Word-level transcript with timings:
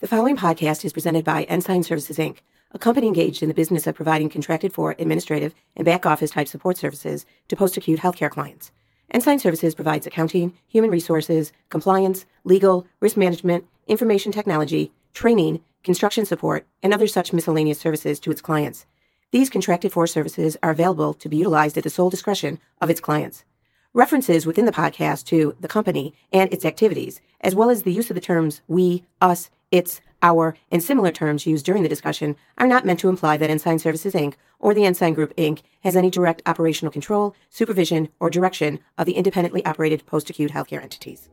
The 0.00 0.08
following 0.08 0.38
podcast 0.38 0.82
is 0.86 0.94
presented 0.94 1.26
by 1.26 1.42
Ensign 1.42 1.82
Services 1.82 2.16
Inc., 2.16 2.38
a 2.72 2.78
company 2.78 3.06
engaged 3.06 3.42
in 3.42 3.48
the 3.48 3.54
business 3.54 3.86
of 3.86 3.94
providing 3.94 4.30
contracted 4.30 4.72
for 4.72 4.96
administrative 4.98 5.54
and 5.76 5.84
back 5.84 6.06
office 6.06 6.30
type 6.30 6.48
support 6.48 6.78
services 6.78 7.26
to 7.48 7.56
post 7.56 7.76
acute 7.76 8.00
healthcare 8.00 8.30
clients. 8.30 8.72
Ensign 9.10 9.38
Services 9.38 9.74
provides 9.74 10.06
accounting, 10.06 10.54
human 10.68 10.88
resources, 10.88 11.52
compliance, 11.68 12.24
legal, 12.44 12.86
risk 13.00 13.18
management, 13.18 13.66
information 13.88 14.32
technology, 14.32 14.90
training, 15.12 15.60
construction 15.82 16.24
support, 16.24 16.66
and 16.82 16.94
other 16.94 17.06
such 17.06 17.34
miscellaneous 17.34 17.78
services 17.78 18.18
to 18.20 18.30
its 18.30 18.40
clients. 18.40 18.86
These 19.32 19.50
contracted 19.50 19.92
for 19.92 20.06
services 20.06 20.56
are 20.62 20.70
available 20.70 21.12
to 21.12 21.28
be 21.28 21.36
utilized 21.36 21.76
at 21.76 21.84
the 21.84 21.90
sole 21.90 22.08
discretion 22.08 22.58
of 22.80 22.88
its 22.88 23.00
clients. 23.00 23.44
References 23.92 24.46
within 24.46 24.64
the 24.64 24.72
podcast 24.72 25.26
to 25.26 25.54
the 25.60 25.68
company 25.68 26.14
and 26.32 26.50
its 26.54 26.64
activities, 26.64 27.20
as 27.42 27.54
well 27.54 27.68
as 27.68 27.82
the 27.82 27.92
use 27.92 28.08
of 28.08 28.14
the 28.14 28.20
terms 28.22 28.62
we, 28.66 29.04
us, 29.20 29.50
its, 29.70 30.00
our, 30.22 30.56
and 30.70 30.82
similar 30.82 31.10
terms 31.10 31.46
used 31.46 31.64
during 31.64 31.82
the 31.82 31.88
discussion 31.88 32.36
are 32.58 32.66
not 32.66 32.84
meant 32.84 33.00
to 33.00 33.08
imply 33.08 33.36
that 33.36 33.50
Ensign 33.50 33.78
Services 33.78 34.14
Inc. 34.14 34.34
or 34.58 34.74
the 34.74 34.84
Ensign 34.84 35.14
Group 35.14 35.34
Inc. 35.36 35.60
has 35.82 35.96
any 35.96 36.10
direct 36.10 36.42
operational 36.46 36.92
control, 36.92 37.34
supervision, 37.48 38.08
or 38.18 38.30
direction 38.30 38.80
of 38.98 39.06
the 39.06 39.14
independently 39.14 39.64
operated 39.64 40.04
post 40.06 40.28
acute 40.28 40.50
healthcare 40.50 40.82
entities. 40.82 41.28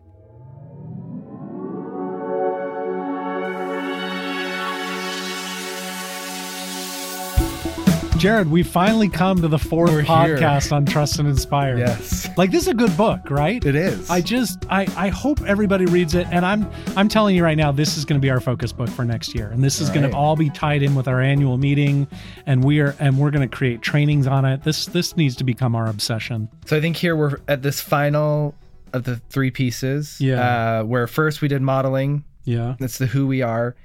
Jared, 8.17 8.49
we 8.49 8.63
finally 8.63 9.09
come 9.09 9.41
to 9.41 9.47
the 9.47 9.57
4th 9.57 9.89
We're 9.91 10.01
podcast 10.03 10.71
on 10.71 10.85
Trust 10.87 11.19
and 11.19 11.27
Inspire. 11.27 11.77
Yes. 11.77 12.27
Like 12.35 12.49
this 12.49 12.63
is 12.63 12.67
a 12.69 12.73
good 12.73 12.95
book, 12.97 13.29
right? 13.29 13.63
It 13.63 13.75
is. 13.75 14.09
I 14.09 14.21
just 14.21 14.65
I 14.71 14.87
I 14.97 15.09
hope 15.09 15.39
everybody 15.43 15.85
reads 15.85 16.15
it 16.15 16.25
and 16.31 16.43
I'm 16.45 16.67
I'm 16.95 17.09
telling 17.09 17.35
you 17.35 17.43
right 17.43 17.57
now 17.57 17.71
this 17.71 17.95
is 17.95 18.05
going 18.05 18.19
to 18.19 18.25
be 18.25 18.31
our 18.31 18.39
focus 18.39 18.71
book 18.73 18.89
for 18.89 19.05
next 19.05 19.35
year. 19.35 19.49
And 19.49 19.63
this 19.63 19.79
is 19.79 19.89
going 19.89 20.01
Right. 20.03 20.11
to 20.11 20.17
all 20.17 20.35
be 20.35 20.49
tied 20.49 20.81
in 20.81 20.95
with 20.95 21.07
our 21.07 21.21
annual 21.21 21.57
meeting 21.57 22.07
and 22.47 22.63
we're 22.63 22.95
and 22.99 23.19
we're 23.19 23.31
going 23.31 23.47
to 23.47 23.55
create 23.55 23.81
trainings 23.83 24.25
on 24.25 24.45
it. 24.45 24.63
This 24.63 24.87
this 24.87 25.15
needs 25.15 25.35
to 25.35 25.43
become 25.43 25.75
our 25.75 25.87
obsession. 25.87 26.49
So 26.65 26.75
I 26.75 26.81
think 26.81 26.97
here 26.97 27.15
we're 27.15 27.37
at 27.47 27.61
this 27.61 27.79
final 27.81 28.55
of 28.93 29.03
the 29.03 29.17
three 29.29 29.51
pieces. 29.51 30.19
Yeah. 30.19 30.79
Uh, 30.79 30.83
where 30.85 31.05
first 31.05 31.41
we 31.41 31.47
did 31.47 31.61
modeling. 31.61 32.23
Yeah. 32.45 32.75
That's 32.79 32.97
the 32.97 33.05
who 33.05 33.27
we 33.27 33.41
are. 33.43 33.75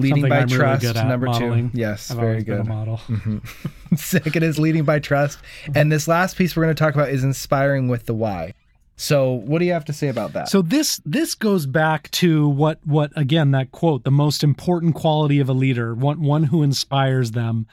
Leading 0.00 0.22
Something 0.22 0.30
by 0.30 0.38
I'm 0.38 0.46
really 0.48 0.56
trust. 0.78 0.96
at, 0.96 1.06
number 1.06 1.26
modeling. 1.26 1.70
two. 1.70 1.78
Yes, 1.78 2.10
I've 2.10 2.16
very 2.16 2.28
always 2.30 2.44
been 2.44 2.54
a 2.54 2.56
good. 2.58 2.66
model. 2.68 2.96
Mm-hmm. 3.08 3.94
Second 3.96 4.42
is 4.42 4.58
leading 4.58 4.84
by 4.84 4.98
trust. 4.98 5.38
And 5.74 5.90
this 5.90 6.06
last 6.08 6.36
piece 6.36 6.56
we're 6.56 6.64
going 6.64 6.74
to 6.74 6.80
talk 6.82 6.94
about 6.94 7.10
is 7.10 7.24
inspiring 7.24 7.88
with 7.88 8.06
the 8.06 8.14
why. 8.14 8.54
So 8.96 9.32
what 9.32 9.60
do 9.60 9.64
you 9.64 9.72
have 9.72 9.86
to 9.86 9.94
say 9.94 10.08
about 10.08 10.34
that? 10.34 10.50
So 10.50 10.60
this 10.60 11.00
this 11.06 11.34
goes 11.34 11.64
back 11.64 12.10
to 12.12 12.48
what 12.48 12.78
what 12.84 13.12
again 13.16 13.50
that 13.52 13.72
quote 13.72 14.04
the 14.04 14.10
most 14.10 14.44
important 14.44 14.94
quality 14.94 15.40
of 15.40 15.48
a 15.48 15.54
leader 15.54 15.94
one 15.94 16.20
one 16.22 16.44
who 16.44 16.62
inspires 16.62 17.30
them. 17.30 17.66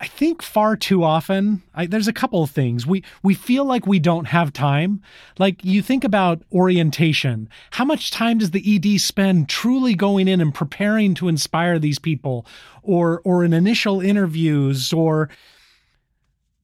I 0.00 0.06
think 0.06 0.42
far 0.42 0.76
too 0.76 1.02
often 1.02 1.62
I, 1.74 1.86
there's 1.86 2.06
a 2.06 2.12
couple 2.12 2.42
of 2.42 2.50
things 2.50 2.86
we 2.86 3.02
we 3.22 3.34
feel 3.34 3.64
like 3.64 3.86
we 3.86 3.98
don't 3.98 4.26
have 4.26 4.52
time. 4.52 5.02
Like 5.38 5.64
you 5.64 5.82
think 5.82 6.04
about 6.04 6.42
orientation, 6.52 7.48
how 7.72 7.84
much 7.84 8.12
time 8.12 8.38
does 8.38 8.52
the 8.52 8.76
ED 8.76 9.00
spend 9.00 9.48
truly 9.48 9.94
going 9.94 10.28
in 10.28 10.40
and 10.40 10.54
preparing 10.54 11.14
to 11.14 11.26
inspire 11.28 11.78
these 11.80 11.98
people, 11.98 12.46
or 12.82 13.20
or 13.24 13.42
in 13.44 13.52
initial 13.52 14.00
interviews, 14.00 14.92
or 14.92 15.28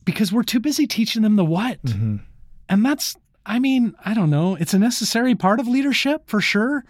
because 0.04 0.30
we're 0.30 0.42
too 0.44 0.60
busy 0.60 0.86
teaching 0.86 1.22
them 1.22 1.36
the 1.36 1.44
what. 1.44 1.82
Mhm. 1.82 2.20
And 2.68 2.84
that's, 2.84 3.16
I 3.44 3.58
mean, 3.58 3.94
I 4.04 4.14
don't 4.14 4.30
know. 4.30 4.54
It's 4.54 4.74
a 4.74 4.78
necessary 4.78 5.34
part 5.34 5.60
of 5.60 5.66
leadership 5.66 6.28
for 6.28 6.40
sure. 6.40 6.84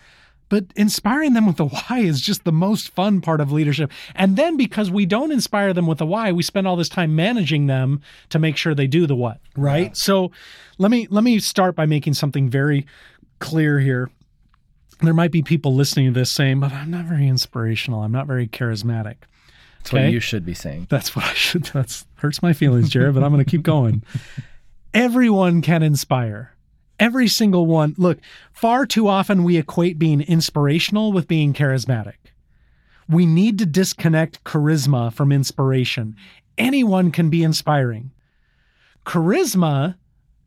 But 0.54 0.66
inspiring 0.76 1.32
them 1.32 1.46
with 1.48 1.56
the 1.56 1.64
why 1.64 1.98
is 1.98 2.20
just 2.20 2.44
the 2.44 2.52
most 2.52 2.90
fun 2.90 3.20
part 3.20 3.40
of 3.40 3.50
leadership. 3.50 3.90
And 4.14 4.36
then 4.36 4.56
because 4.56 4.88
we 4.88 5.04
don't 5.04 5.32
inspire 5.32 5.72
them 5.72 5.88
with 5.88 5.98
the 5.98 6.06
why, 6.06 6.30
we 6.30 6.44
spend 6.44 6.68
all 6.68 6.76
this 6.76 6.88
time 6.88 7.16
managing 7.16 7.66
them 7.66 8.00
to 8.28 8.38
make 8.38 8.56
sure 8.56 8.72
they 8.72 8.86
do 8.86 9.08
the 9.08 9.16
what, 9.16 9.40
right? 9.56 9.96
So 9.96 10.30
let 10.78 10.92
me 10.92 11.08
let 11.10 11.24
me 11.24 11.40
start 11.40 11.74
by 11.74 11.86
making 11.86 12.14
something 12.14 12.48
very 12.48 12.86
clear 13.40 13.80
here. 13.80 14.10
There 15.00 15.12
might 15.12 15.32
be 15.32 15.42
people 15.42 15.74
listening 15.74 16.14
to 16.14 16.20
this 16.20 16.30
saying, 16.30 16.60
but 16.60 16.70
I'm 16.70 16.92
not 16.92 17.06
very 17.06 17.26
inspirational. 17.26 18.04
I'm 18.04 18.12
not 18.12 18.28
very 18.28 18.46
charismatic. 18.46 19.16
That's 19.78 19.92
what 19.92 20.12
you 20.12 20.20
should 20.20 20.46
be 20.46 20.54
saying. 20.54 20.86
That's 20.88 21.16
what 21.16 21.24
I 21.24 21.34
should. 21.34 21.64
That's 21.64 22.06
hurts 22.18 22.42
my 22.42 22.52
feelings, 22.52 22.90
Jared, 22.90 23.14
but 23.14 23.24
I'm 23.24 23.32
going 23.32 23.44
to 23.44 23.50
keep 23.50 23.64
going. 23.64 24.04
Everyone 24.94 25.62
can 25.62 25.82
inspire. 25.82 26.53
Every 26.98 27.28
single 27.28 27.66
one. 27.66 27.94
Look, 27.98 28.18
far 28.52 28.86
too 28.86 29.08
often 29.08 29.44
we 29.44 29.56
equate 29.56 29.98
being 29.98 30.20
inspirational 30.20 31.12
with 31.12 31.28
being 31.28 31.52
charismatic. 31.52 32.14
We 33.08 33.26
need 33.26 33.58
to 33.58 33.66
disconnect 33.66 34.44
charisma 34.44 35.12
from 35.12 35.32
inspiration. 35.32 36.16
Anyone 36.56 37.10
can 37.10 37.30
be 37.30 37.42
inspiring. 37.42 38.12
Charisma 39.04 39.96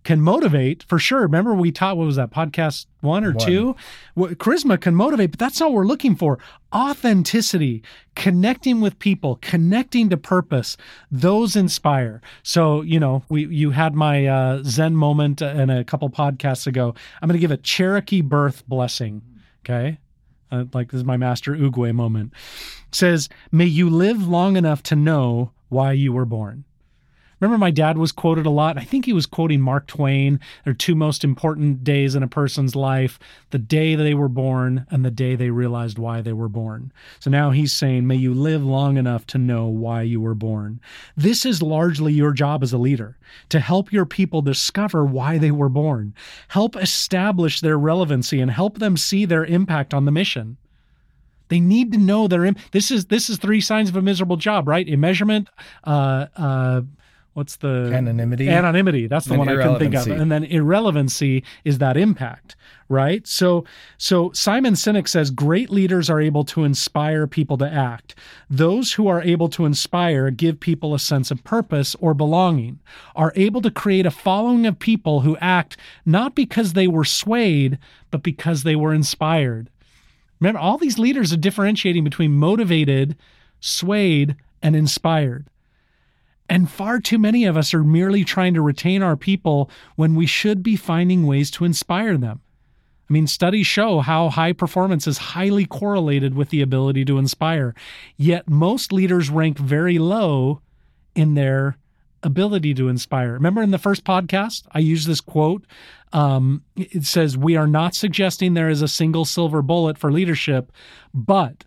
can 0.07 0.21
motivate 0.21 0.83
for 0.83 0.97
sure. 0.97 1.19
Remember, 1.19 1.53
we 1.53 1.69
taught 1.69 1.97
what 1.97 2.05
was 2.05 2.15
that 2.15 2.31
podcast 2.31 2.85
one 3.01 3.25
or 3.25 3.33
One. 3.33 3.45
two? 3.45 3.75
Well, 4.15 4.31
charisma 4.35 4.79
can 4.79 4.95
motivate, 4.95 5.31
but 5.31 5.39
that's 5.39 5.59
not 5.59 5.71
what 5.71 5.75
we're 5.75 5.85
looking 5.85 6.15
for. 6.15 6.39
Authenticity, 6.73 7.83
connecting 8.15 8.79
with 8.79 8.97
people, 8.99 9.37
connecting 9.41 10.09
to 10.09 10.15
purpose, 10.15 10.77
those 11.11 11.57
inspire. 11.57 12.21
So, 12.41 12.83
you 12.83 13.01
know, 13.01 13.23
we 13.27 13.47
you 13.47 13.71
had 13.71 13.95
my 13.95 14.25
uh, 14.25 14.63
Zen 14.63 14.95
moment 14.95 15.41
in 15.41 15.69
a 15.69 15.83
couple 15.83 16.09
podcasts 16.09 16.67
ago. 16.67 16.95
I'm 17.21 17.27
going 17.27 17.35
to 17.37 17.41
give 17.41 17.51
a 17.51 17.57
Cherokee 17.57 18.21
birth 18.21 18.65
blessing. 18.65 19.21
Okay. 19.65 19.97
Uh, 20.49 20.63
like 20.73 20.89
this 20.91 20.99
is 20.99 21.03
my 21.03 21.17
master 21.17 21.53
Oogway 21.53 21.93
moment. 21.93 22.31
says, 22.93 23.27
May 23.51 23.65
you 23.65 23.89
live 23.89 24.25
long 24.25 24.55
enough 24.55 24.81
to 24.83 24.95
know 24.95 25.51
why 25.67 25.91
you 25.91 26.13
were 26.13 26.23
born. 26.23 26.63
Remember, 27.39 27.59
my 27.59 27.71
dad 27.71 27.97
was 27.97 28.11
quoted 28.11 28.45
a 28.45 28.51
lot. 28.51 28.77
I 28.77 28.83
think 28.83 29.05
he 29.05 29.13
was 29.13 29.27
quoting 29.27 29.61
Mark 29.61 29.85
Twain. 29.85 30.39
There 30.63 30.71
are 30.71 30.75
two 30.75 30.95
most 30.95 31.23
important 31.23 31.83
days 31.83 32.15
in 32.15 32.23
a 32.23 32.27
person's 32.27 32.75
life 32.75 33.19
the 33.51 33.59
day 33.59 33.95
they 33.95 34.15
were 34.15 34.27
born 34.27 34.87
and 34.89 35.05
the 35.05 35.11
day 35.11 35.35
they 35.35 35.51
realized 35.51 35.99
why 35.99 36.21
they 36.21 36.33
were 36.33 36.49
born. 36.49 36.91
So 37.19 37.29
now 37.29 37.51
he's 37.51 37.71
saying, 37.71 38.07
May 38.07 38.15
you 38.15 38.33
live 38.33 38.63
long 38.63 38.97
enough 38.97 39.27
to 39.27 39.37
know 39.37 39.67
why 39.67 40.01
you 40.01 40.19
were 40.19 40.33
born. 40.33 40.79
This 41.15 41.45
is 41.45 41.61
largely 41.61 42.13
your 42.13 42.31
job 42.31 42.63
as 42.63 42.73
a 42.73 42.77
leader 42.77 43.17
to 43.49 43.59
help 43.59 43.91
your 43.91 44.05
people 44.05 44.41
discover 44.41 45.05
why 45.05 45.37
they 45.37 45.51
were 45.51 45.69
born, 45.69 46.15
help 46.47 46.75
establish 46.75 47.61
their 47.61 47.77
relevancy, 47.77 48.39
and 48.41 48.49
help 48.49 48.79
them 48.79 48.97
see 48.97 49.25
their 49.25 49.45
impact 49.45 49.93
on 49.93 50.05
the 50.05 50.11
mission. 50.11 50.57
They 51.49 51.59
need 51.59 51.93
to 51.93 51.97
know 51.97 52.27
their. 52.27 52.45
Im- 52.45 52.57
this 52.71 52.91
is 52.91 53.05
this 53.05 53.29
is 53.29 53.37
three 53.37 53.61
signs 53.61 53.89
of 53.89 53.95
a 53.95 54.01
miserable 54.01 54.37
job, 54.37 54.67
right? 54.67 54.87
Immeasurement, 54.87 55.47
uh, 55.85 56.27
uh, 56.35 56.81
what's 57.37 57.57
the 57.57 57.91
Anonymity. 57.93 58.49
Anonymity. 58.49 59.05
That's 59.05 59.25
the 59.25 59.33
And 59.33 59.39
one 59.39 59.49
I 59.49 59.57
couldn't 59.57 59.77
think 59.77 59.93
of. 59.93 60.07
And 60.07 60.31
then 60.31 60.43
irrelevancy 60.43 61.43
is 61.63 61.77
that 61.77 61.95
impact, 61.95 62.55
right? 62.89 63.27
So, 63.27 63.63
so 63.99 64.31
Simon 64.31 64.73
Sinek 64.73 65.07
says 65.07 65.29
great 65.29 65.69
leaders 65.69 66.09
are 66.09 66.19
able 66.19 66.43
to 66.45 66.63
inspire 66.63 67.27
people 67.27 67.55
to 67.59 67.71
act. 67.71 68.15
Those 68.49 68.93
who 68.93 69.07
are 69.07 69.21
able 69.21 69.49
to 69.49 69.65
inspire 69.65 70.31
give 70.31 70.59
people 70.59 70.95
a 70.95 70.99
sense 70.99 71.29
of 71.29 71.43
purpose 71.43 71.95
or 71.99 72.15
belonging, 72.15 72.79
are 73.15 73.33
able 73.35 73.61
to 73.61 73.69
create 73.69 74.07
a 74.07 74.11
following 74.11 74.65
of 74.65 74.79
people 74.79 75.21
who 75.21 75.37
act 75.37 75.77
not 76.07 76.33
because 76.33 76.73
they 76.73 76.87
were 76.87 77.05
swayed, 77.05 77.77
but 78.09 78.23
because 78.23 78.63
they 78.63 78.75
were 78.75 78.95
inspired. 78.95 79.69
Remember, 80.39 80.59
all 80.59 80.79
these 80.79 80.97
leaders 80.97 81.31
are 81.31 81.37
differentiating 81.37 82.03
between 82.03 82.31
motivated, 82.31 83.15
swayed, 83.59 84.35
and 84.63 84.75
inspired. 84.75 85.45
And 86.49 86.69
far 86.69 86.99
too 86.99 87.17
many 87.17 87.45
of 87.45 87.57
us 87.57 87.73
are 87.73 87.83
merely 87.83 88.23
trying 88.23 88.53
to 88.53 88.61
retain 88.61 89.03
our 89.03 89.17
people 89.17 89.69
when 89.95 90.15
we 90.15 90.25
should 90.25 90.63
be 90.63 90.75
finding 90.75 91.27
ways 91.27 91.51
to 91.51 91.65
inspire 91.65 92.17
them. 92.17 92.41
I 93.09 93.13
mean, 93.13 93.27
studies 93.27 93.67
show 93.67 93.99
how 93.99 94.29
high 94.29 94.53
performance 94.53 95.07
is 95.07 95.17
highly 95.17 95.65
correlated 95.65 96.35
with 96.35 96.49
the 96.49 96.61
ability 96.61 97.05
to 97.05 97.17
inspire. 97.17 97.73
Yet 98.17 98.49
most 98.49 98.91
leaders 98.91 99.29
rank 99.29 99.57
very 99.57 99.97
low 99.97 100.61
in 101.15 101.33
their 101.35 101.77
ability 102.23 102.73
to 102.75 102.89
inspire. 102.89 103.33
Remember 103.33 103.61
in 103.61 103.71
the 103.71 103.77
first 103.77 104.03
podcast, 104.03 104.63
I 104.71 104.79
used 104.79 105.07
this 105.07 105.21
quote. 105.21 105.65
Um, 106.11 106.63
it 106.75 107.05
says, 107.05 107.37
We 107.37 107.55
are 107.55 107.67
not 107.67 107.95
suggesting 107.95 108.53
there 108.53 108.69
is 108.69 108.81
a 108.81 108.87
single 108.87 109.25
silver 109.25 109.61
bullet 109.61 109.97
for 109.97 110.11
leadership, 110.11 110.71
but 111.13 111.63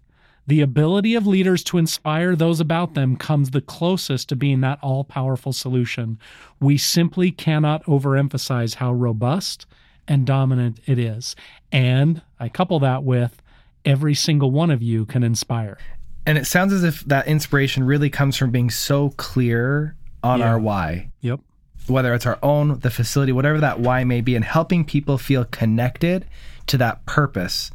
the 0.46 0.60
ability 0.62 1.14
of 1.14 1.26
leaders 1.26 1.62
to 1.64 1.78
inspire 1.78 2.34
those 2.34 2.60
about 2.60 2.94
them 2.94 3.16
comes 3.16 3.50
the 3.50 3.60
closest 3.60 4.28
to 4.31 4.37
being 4.37 4.60
that 4.62 4.78
all 4.82 5.04
powerful 5.04 5.52
solution. 5.52 6.19
We 6.60 6.76
simply 6.76 7.31
cannot 7.31 7.84
overemphasize 7.84 8.76
how 8.76 8.92
robust 8.92 9.66
and 10.08 10.26
dominant 10.26 10.81
it 10.87 10.98
is. 10.98 11.37
And 11.70 12.22
I 12.40 12.48
couple 12.48 12.81
that 12.81 13.04
with 13.04 13.40
every 13.84 14.14
single 14.14 14.50
one 14.50 14.70
of 14.70 14.82
you 14.82 15.06
can 15.06 15.22
inspire. 15.22 15.78
And 16.26 16.37
it 16.37 16.46
sounds 16.46 16.72
as 16.72 16.82
if 16.84 17.04
that 17.04 17.28
inspiration 17.28 17.84
really 17.84 18.10
comes 18.10 18.36
from 18.36 18.50
being 18.50 18.70
so 18.70 19.10
clear 19.16 19.94
on 20.22 20.40
Yeah. 20.40 20.48
our 20.50 20.58
why. 20.58 21.10
Yep. 21.20 21.40
whether 21.86 22.12
it's 22.14 22.26
our 22.26 22.38
own, 22.43 22.78
the 22.81 22.90
facility, 22.90 23.32
whatever 23.32 23.58
that 23.58 23.81
why 23.81 24.04
may 24.04 24.20
be, 24.20 24.36
and 24.36 24.44
helping 24.44 24.84
people 24.84 25.16
feel 25.19 25.44
connected 25.46 26.25
to 26.69 26.76
that 26.78 27.04
purpose. 27.06 27.70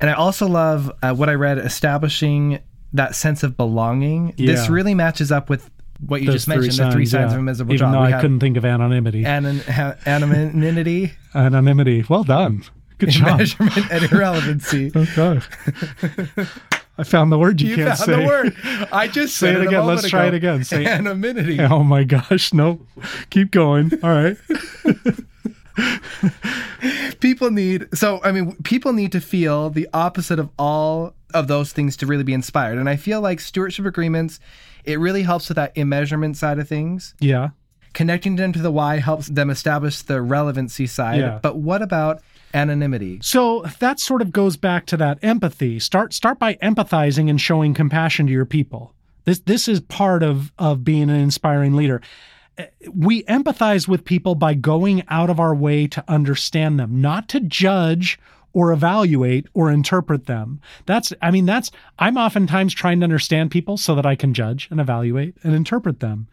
And 0.00 0.08
I 0.10 0.12
also 0.14 0.46
love 0.46 0.90
uh, 1.02 1.14
what 1.14 1.28
I 1.28 1.34
read 1.34 1.58
establishing 1.58 2.60
that 2.92 3.14
sense 3.14 3.42
of 3.42 3.56
belonging. 3.56 4.34
This 4.36 4.68
really 4.68 4.94
matches 4.94 5.30
up 5.32 5.50
with 5.50 5.70
what 6.06 6.20
you 6.20 6.26
Those 6.26 6.36
just 6.36 6.48
mentioned, 6.48 6.78
the 6.78 6.92
three 6.92 7.06
signs 7.06 7.30
yeah. 7.30 7.34
of 7.34 7.38
invisible 7.40 7.74
Even 7.74 7.86
job. 7.86 7.92
though 7.94 8.02
We 8.06 8.12
I 8.14 8.20
couldn't 8.20 8.38
think 8.40 8.56
of 8.56 8.64
anonymity. 8.64 9.24
anon- 9.26 9.58
ha- 9.60 9.96
anonymity, 10.06 11.12
anonymity. 11.34 12.04
Well 12.08 12.22
done. 12.24 12.62
Good 12.98 13.10
job. 13.10 13.38
measurement, 13.38 13.90
and 13.90 14.04
irrelevancy. 14.12 14.92
Okay. 14.96 15.40
I 17.00 17.04
found 17.04 17.30
the 17.30 17.38
word 17.38 17.60
you, 17.60 17.70
You 17.70 17.76
can't 17.76 17.88
found 17.96 17.98
say. 18.10 18.20
the 18.20 18.26
word. 18.26 18.56
I 18.92 19.06
just 19.06 19.36
Say 19.36 19.52
said 19.52 19.60
it 19.62 19.66
again. 19.68 19.86
Let's 19.86 20.08
try 20.08 20.26
it 20.26 20.34
again. 20.34 20.64
Say 20.64 20.84
anonymity. 20.84 21.58
Oh 21.60 21.84
my 21.84 22.02
gosh. 22.04 22.52
No. 22.52 22.80
Keep 23.30 23.52
going. 23.52 23.92
All 24.02 24.10
right. 24.10 24.36
People 27.48 27.54
need 27.62 27.88
so 27.96 28.20
i 28.24 28.32
mean 28.32 28.54
people 28.62 28.92
need 28.92 29.12
to 29.12 29.20
feel 29.20 29.70
the 29.70 29.88
opposite 29.92 30.38
of 30.38 30.48
all 30.58 31.14
of 31.34 31.46
those 31.48 31.72
things 31.72 31.96
to 31.96 32.06
really 32.06 32.24
be 32.24 32.32
inspired 32.34 32.78
and 32.78 32.88
i 32.88 32.96
feel 32.96 33.20
like 33.20 33.40
stewardship 33.40 33.84
agreements 33.86 34.38
it 34.84 34.98
really 34.98 35.22
helps 35.22 35.48
with 35.48 35.56
that 35.56 35.72
immeasurement 35.76 36.36
side 36.36 36.58
of 36.58 36.68
things 36.68 37.14
Yeah. 37.20 37.48
connecting 37.94 38.36
them 38.36 38.52
to 38.52 38.60
the 38.62 38.70
why 38.70 38.98
helps 38.98 39.26
them 39.28 39.50
establish 39.50 40.02
the 40.02 40.20
relevancy 40.22 40.86
side 40.86 41.20
Yeah. 41.20 41.38
but 41.42 41.56
what 41.56 41.82
about 41.82 42.20
anonymity 42.54 43.18
So 43.22 43.64
that 43.80 44.00
sort 44.00 44.22
of 44.22 44.32
goes 44.32 44.56
back 44.56 44.86
to 44.86 44.96
that 44.96 45.18
empathy. 45.22 45.78
Start 45.78 46.14
start 46.14 46.38
by 46.38 46.54
empathizing 46.62 47.28
and 47.28 47.38
showing 47.38 47.74
compassion 47.74 48.26
to 48.26 48.32
your 48.32 48.46
people. 48.46 48.94
This 49.24 49.40
this 49.40 49.68
is 49.68 49.80
part 49.80 50.22
of 50.22 50.50
of 50.58 50.82
being 50.82 51.10
an 51.10 51.16
inspiring 51.16 51.76
leader. 51.76 52.00
We 52.92 53.22
empathize 53.24 53.86
with 53.86 54.04
people 54.04 54.34
by 54.34 54.54
going 54.54 55.04
out 55.08 55.30
of 55.30 55.40
our 55.40 55.54
way 55.54 55.86
to 55.88 56.04
understand 56.08 56.78
them, 56.78 57.00
not 57.00 57.28
to 57.30 57.40
judge 57.40 58.18
or 58.52 58.72
evaluate 58.72 59.46
or 59.54 59.70
interpret 59.70 60.26
them. 60.26 60.60
That's 60.86 61.12
I 61.22 61.30
mean 61.30 61.46
that's 61.46 61.70
I'm 61.98 62.16
oftentimes 62.16 62.74
trying 62.74 63.00
to 63.00 63.04
understand 63.04 63.50
people 63.50 63.76
so 63.76 63.94
that 63.94 64.06
I 64.06 64.16
can 64.16 64.34
judge 64.34 64.68
and 64.70 64.80
evaluate 64.80 65.36
and 65.42 65.54
interpret 65.54 66.00
them 66.00 66.28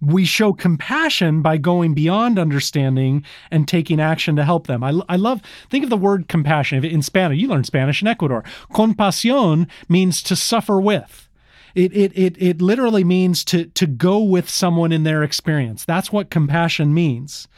we 0.00 0.24
show 0.24 0.52
compassion 0.52 1.42
by 1.42 1.58
going 1.58 1.94
beyond 1.94 2.38
understanding 2.38 3.24
and 3.50 3.68
taking 3.68 4.00
action 4.00 4.36
to 4.36 4.44
help 4.44 4.66
them. 4.66 4.82
I, 4.82 4.98
I 5.08 5.16
love, 5.16 5.42
think 5.68 5.84
of 5.84 5.90
the 5.90 5.96
word 5.96 6.28
compassion 6.28 6.84
in 6.84 7.02
Spanish. 7.02 7.38
You 7.38 7.48
learn 7.48 7.64
Spanish 7.64 8.00
in 8.00 8.08
Ecuador. 8.08 8.44
Compasión 8.72 9.68
means 9.88 10.22
to 10.22 10.36
suffer 10.36 10.80
with. 10.80 11.28
It, 11.74 11.94
it, 11.96 12.12
it, 12.14 12.36
it 12.38 12.62
literally 12.62 13.04
means 13.04 13.44
to, 13.44 13.66
to 13.66 13.86
go 13.86 14.22
with 14.22 14.48
someone 14.48 14.92
in 14.92 15.04
their 15.04 15.22
experience. 15.22 15.84
That's 15.84 16.12
what 16.12 16.30
compassion 16.30 16.92
means. 16.94 17.48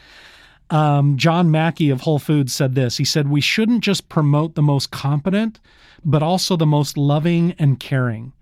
Um, 0.70 1.17
John 1.17 1.50
Mackey 1.50 1.91
of 1.91 2.00
Whole 2.00 2.19
Foods 2.19 2.55
said 2.55 2.75
this. 2.75 2.97
He 2.97 3.05
said, 3.05 3.29
We 3.29 3.41
shouldn't 3.41 3.85
just 3.85 4.09
promote 4.09 4.55
the 4.55 4.62
most 4.62 4.91
competent, 4.91 5.61
but 6.05 6.23
also 6.23 6.56
the 6.56 6.67
most 6.67 6.97
loving 6.97 7.55
and 7.59 7.79
caring 7.79 8.32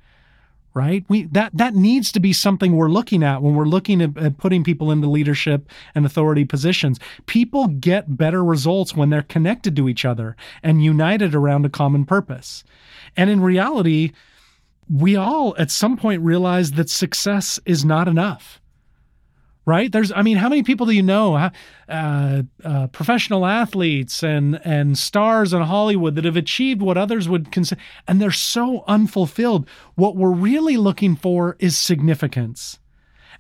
right 0.72 1.05
we 1.08 1.25
that 1.25 1.50
that 1.52 1.75
needs 1.75 2.12
to 2.12 2.20
be 2.20 2.32
something 2.32 2.76
we're 2.76 2.88
looking 2.88 3.22
at 3.22 3.43
when 3.43 3.55
we're 3.55 3.64
looking 3.64 4.00
at, 4.00 4.17
at 4.17 4.38
putting 4.38 4.62
people 4.62 4.90
into 4.90 5.08
leadership 5.08 5.69
and 5.94 6.06
authority 6.06 6.44
positions 6.44 7.00
people 7.26 7.67
get 7.67 8.17
better 8.17 8.44
results 8.44 8.94
when 8.94 9.11
they're 9.11 9.22
connected 9.22 9.75
to 9.75 9.88
each 9.88 10.05
other 10.05 10.37
and 10.62 10.84
united 10.84 11.34
around 11.34 11.67
a 11.67 11.69
common 11.69 12.05
purpose 12.05 12.62
and 13.17 13.31
in 13.31 13.40
reality 13.40 14.12
we 14.92 15.16
all 15.16 15.54
at 15.58 15.70
some 15.70 15.96
point 15.96 16.22
realize 16.22 16.72
that 16.72 16.90
success 16.90 17.60
is 17.64 17.84
not 17.84 18.08
enough 18.08 18.60
right? 19.66 19.92
There's 19.92 20.10
i 20.12 20.22
mean 20.22 20.37
how 20.37 20.48
many 20.48 20.62
people 20.62 20.87
do 20.87 20.92
you 20.92 21.02
know 21.02 21.50
uh, 21.88 22.42
uh, 22.64 22.87
professional 22.88 23.46
athletes 23.46 24.22
and 24.22 24.60
and 24.64 24.98
stars 24.98 25.52
in 25.52 25.62
hollywood 25.62 26.14
that 26.16 26.25
have 26.25 26.37
achieved 26.37 26.82
what 26.82 26.96
others 26.96 27.28
would 27.28 27.52
consider 27.52 27.81
and 28.08 28.20
they're 28.20 28.31
so 28.31 28.84
unfulfilled. 28.88 29.69
What 29.94 30.16
we're 30.16 30.31
really 30.31 30.76
looking 30.76 31.14
for 31.14 31.56
is 31.58 31.78
significance. 31.78 32.78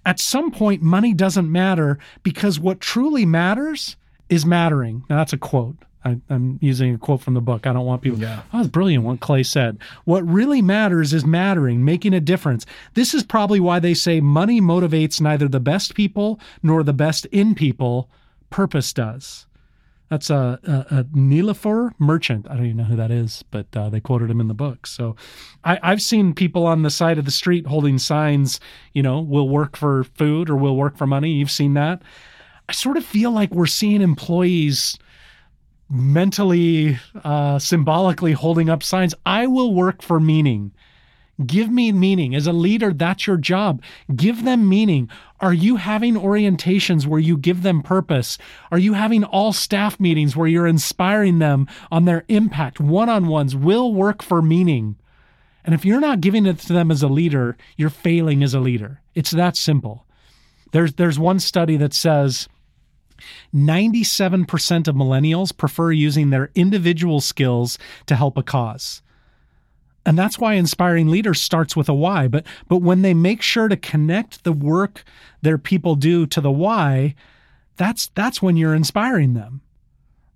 At 0.06 0.20
some 0.20 0.50
point 0.50 0.82
money 0.82 1.12
doesn't 1.12 1.50
matter 1.50 1.98
because 2.22 2.60
what 2.60 2.80
truly 2.80 3.26
matters 3.26 3.96
is 4.28 4.46
mattering. 4.46 5.04
Now 5.10 5.16
that's 5.16 5.32
a 5.32 5.38
quote 5.38 5.76
I, 6.04 6.18
I'm 6.30 6.58
using 6.62 6.94
a 6.94 6.98
quote 6.98 7.20
from 7.20 7.34
the 7.34 7.40
book. 7.40 7.66
I 7.66 7.72
don't 7.72 7.86
want 7.86 8.02
people. 8.02 8.18
Yeah. 8.18 8.42
Oh, 8.52 8.58
that's 8.58 8.68
brilliant 8.68 9.04
what 9.04 9.20
Clay 9.20 9.42
said. 9.42 9.78
What 10.04 10.26
really 10.26 10.62
matters 10.62 11.12
is 11.12 11.24
mattering, 11.24 11.84
making 11.84 12.14
a 12.14 12.20
difference. 12.20 12.64
This 12.94 13.14
is 13.14 13.22
probably 13.22 13.60
why 13.60 13.80
they 13.80 13.94
say 13.94 14.20
money 14.20 14.60
motivates 14.60 15.20
neither 15.20 15.48
the 15.48 15.60
best 15.60 15.94
people 15.94 16.40
nor 16.62 16.82
the 16.82 16.92
best 16.92 17.26
in 17.26 17.54
people. 17.54 18.08
Purpose 18.48 18.92
does. 18.92 19.46
That's 20.08 20.28
a, 20.28 20.58
a, 20.64 20.96
a 20.96 21.04
Nilofer 21.04 21.92
Merchant. 22.00 22.46
I 22.50 22.56
don't 22.56 22.64
even 22.64 22.78
know 22.78 22.84
who 22.84 22.96
that 22.96 23.12
is, 23.12 23.44
but 23.50 23.66
uh, 23.76 23.90
they 23.90 24.00
quoted 24.00 24.28
him 24.28 24.40
in 24.40 24.48
the 24.48 24.54
book. 24.54 24.86
So 24.86 25.14
I, 25.62 25.78
I've 25.84 26.02
seen 26.02 26.34
people 26.34 26.66
on 26.66 26.82
the 26.82 26.90
side 26.90 27.16
of 27.16 27.26
the 27.26 27.30
street 27.30 27.66
holding 27.66 27.96
signs, 27.96 28.58
you 28.92 29.04
know, 29.04 29.20
we'll 29.20 29.48
work 29.48 29.76
for 29.76 30.02
food 30.02 30.50
or 30.50 30.56
we'll 30.56 30.74
work 30.74 30.96
for 30.96 31.06
money. 31.06 31.30
You've 31.30 31.50
seen 31.50 31.74
that. 31.74 32.02
I 32.68 32.72
sort 32.72 32.96
of 32.96 33.04
feel 33.04 33.30
like 33.30 33.52
we're 33.52 33.66
seeing 33.66 34.02
employees 34.02 34.98
mentally, 35.90 36.98
uh, 37.24 37.58
symbolically 37.58 38.32
holding 38.32 38.70
up 38.70 38.82
signs. 38.82 39.14
I 39.26 39.46
will 39.46 39.74
work 39.74 40.02
for 40.02 40.20
meaning. 40.20 40.72
Give 41.44 41.70
me 41.70 41.90
meaning. 41.90 42.34
As 42.34 42.46
a 42.46 42.52
leader, 42.52 42.92
that's 42.92 43.26
your 43.26 43.38
job. 43.38 43.82
Give 44.14 44.44
them 44.44 44.68
meaning. 44.68 45.08
Are 45.40 45.54
you 45.54 45.76
having 45.76 46.14
orientations 46.14 47.06
where 47.06 47.20
you 47.20 47.36
give 47.36 47.62
them 47.62 47.82
purpose? 47.82 48.36
Are 48.70 48.78
you 48.78 48.92
having 48.92 49.24
all 49.24 49.52
staff 49.52 49.98
meetings 49.98 50.36
where 50.36 50.46
you're 50.46 50.66
inspiring 50.66 51.38
them 51.38 51.66
on 51.90 52.04
their 52.04 52.24
impact? 52.28 52.78
One 52.78 53.08
on 53.08 53.26
ones 53.26 53.56
will 53.56 53.94
work 53.94 54.22
for 54.22 54.42
meaning. 54.42 54.96
And 55.64 55.74
if 55.74 55.84
you're 55.84 56.00
not 56.00 56.20
giving 56.20 56.46
it 56.46 56.58
to 56.60 56.72
them 56.72 56.90
as 56.90 57.02
a 57.02 57.08
leader, 57.08 57.56
you're 57.76 57.90
failing 57.90 58.42
as 58.42 58.54
a 58.54 58.60
leader. 58.60 59.00
It's 59.14 59.30
that 59.30 59.56
simple. 59.56 60.06
There's, 60.72 60.94
there's 60.94 61.18
one 61.18 61.40
study 61.40 61.76
that 61.78 61.94
says 61.94 62.48
97% 63.54 64.88
of 64.88 64.94
millennials 64.94 65.56
prefer 65.56 65.92
using 65.92 66.30
their 66.30 66.50
individual 66.54 67.20
skills 67.20 67.78
to 68.06 68.16
help 68.16 68.36
a 68.36 68.42
cause. 68.42 69.02
And 70.06 70.18
that's 70.18 70.38
why 70.38 70.54
inspiring 70.54 71.08
leaders 71.08 71.40
starts 71.40 71.76
with 71.76 71.88
a 71.88 71.94
why. 71.94 72.26
But 72.26 72.46
but 72.68 72.78
when 72.78 73.02
they 73.02 73.14
make 73.14 73.42
sure 73.42 73.68
to 73.68 73.76
connect 73.76 74.44
the 74.44 74.52
work 74.52 75.04
their 75.42 75.58
people 75.58 75.94
do 75.94 76.26
to 76.26 76.40
the 76.40 76.50
why, 76.50 77.14
that's 77.76 78.08
that's 78.14 78.42
when 78.42 78.56
you're 78.56 78.74
inspiring 78.74 79.34
them. 79.34 79.60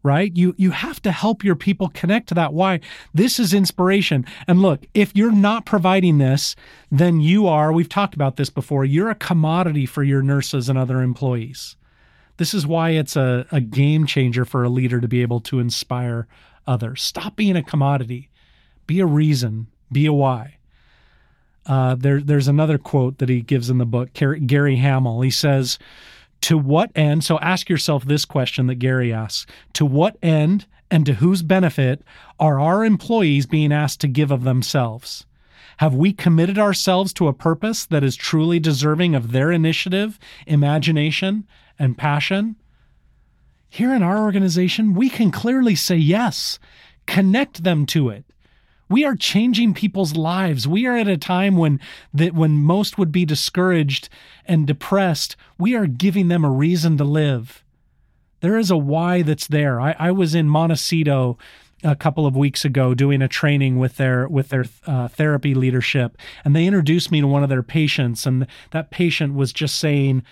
Right? 0.03 0.37
You 0.37 0.55
you 0.59 0.73
have 0.73 1.01
to 1.03 1.13
help 1.13 1.43
your 1.43 1.57
people 1.57 1.89
connect 1.89 2.29
to 2.29 2.35
that 2.35 2.53
why. 2.53 2.81
This 3.15 3.41
is 3.41 3.55
inspiration. 3.55 4.27
And 4.47 4.61
look, 4.61 4.85
if 4.93 5.17
you're 5.17 5.33
not 5.33 5.65
providing 5.65 6.19
this, 6.19 6.55
then 6.91 7.21
you 7.21 7.47
are, 7.47 7.73
we've 7.73 7.89
talked 7.89 8.15
about 8.15 8.37
this 8.37 8.51
before, 8.51 8.85
you're 8.85 9.09
a 9.09 9.15
commodity 9.15 9.87
for 9.87 10.03
your 10.03 10.21
nurses 10.21 10.69
and 10.69 10.79
other 10.79 11.01
employees. 11.01 11.77
This 12.37 12.55
is 12.55 12.67
why 12.67 12.91
it's 12.91 13.17
a, 13.17 13.47
a 13.53 13.61
game 13.61 14.07
changer 14.07 14.45
for 14.45 14.65
a 14.65 14.69
leader 14.69 15.01
to 15.01 15.09
be 15.09 15.23
able 15.23 15.41
to 15.43 15.61
inspire 15.61 16.27
others. 16.67 17.03
Stop 17.03 17.37
being 17.37 17.57
a 17.57 17.63
commodity. 17.63 18.29
Be 18.87 19.01
a 19.01 19.07
reason. 19.07 19.69
Be 19.93 20.07
a 20.07 20.13
why. 20.13 20.57
Uh, 21.67 21.95
there, 21.95 22.21
there's 22.21 22.49
another 22.49 22.77
quote 22.77 23.19
that 23.19 23.29
he 23.29 23.41
gives 23.41 23.71
in 23.71 23.79
the 23.79 23.87
book, 23.87 24.13
Gary 24.13 24.77
Hamel. 24.77 25.23
He 25.23 25.31
says, 25.31 25.79
To 26.43 26.59
what 26.59 26.91
end? 26.95 27.25
So 27.25 27.39
ask 27.39 27.69
yourself 27.69 28.05
this 28.05 28.25
question 28.25 28.67
that 28.67 28.77
Gary 28.77 29.13
asks 29.13 29.47
To 29.75 29.87
what 29.87 30.17
end 30.23 30.67
and 30.91 31.07
to 31.07 31.15
whose 31.15 31.43
benefit 31.43 32.03
are 32.39 32.61
our 32.61 32.85
employees 32.85 33.47
being 33.47 33.73
asked 33.73 34.01
to 34.03 34.09
give 34.09 34.31
of 34.31 34.45
themselves? 34.45 35.25
Have 35.79 35.95
we 35.95 36.13
committed 36.13 36.59
ourselves 36.59 37.13
to 37.15 37.29
a 37.29 37.33
purpose 37.33 37.85
that 37.87 38.05
is 38.05 38.15
truly 38.15 38.61
deserving 38.61 39.15
of 39.15 39.33
their 39.33 39.51
initiative, 39.51 40.19
imagination, 40.47 41.47
and 41.79 41.99
passion? 41.99 42.57
Here 43.69 43.93
in 43.93 44.03
our 44.03 44.23
organization, 44.23 44.95
we 44.95 45.11
can 45.11 45.31
clearly 45.31 45.75
say 45.75 45.97
yes. 45.97 46.59
Connect 47.07 47.65
them 47.65 47.87
to 47.87 48.09
it. 48.09 48.25
We 48.89 49.05
are 49.05 49.17
changing 49.17 49.75
people's 49.75 50.15
lives. 50.15 50.69
We 50.69 50.87
are 50.87 50.97
at 50.97 51.09
a 51.09 51.17
time 51.17 51.57
when 51.57 51.81
that 52.13 52.35
when 52.35 52.53
most 52.53 52.99
would 52.99 53.11
be 53.11 53.25
discouraged 53.25 54.09
and 54.45 54.67
depressed, 54.67 55.37
we 55.59 55.75
are 55.75 55.87
giving 55.87 56.29
them 56.29 56.45
a 56.45 56.51
reason 56.51 56.97
to 56.99 57.05
live. 57.05 57.65
There 58.41 58.59
is 58.59 58.71
a 58.71 58.77
why 58.77 59.23
that's 59.23 59.47
there. 59.47 59.81
I, 59.81 59.97
I 59.99 60.11
was 60.11 60.35
in 60.35 60.49
Montecito 60.49 61.39
a 61.83 61.97
couple 61.97 62.27
of 62.27 62.37
weeks 62.37 62.65
ago 62.65 62.95
doing 62.95 63.23
a 63.23 63.29
training 63.29 63.79
with 63.79 63.97
their 63.97 64.29
with 64.29 64.51
their 64.51 64.67
uh, 64.87 65.09
therapy 65.09 65.55
leadership, 65.55 66.17
and 66.45 66.55
they 66.55 66.67
introduced 66.67 67.11
me 67.11 67.21
to 67.21 67.27
one 67.27 67.43
of 67.43 67.49
their 67.49 67.63
patients, 67.63 68.27
and 68.27 68.47
that 68.71 68.91
patient 68.91 69.35
was 69.35 69.53
just 69.53 69.79
saying, 69.79 70.23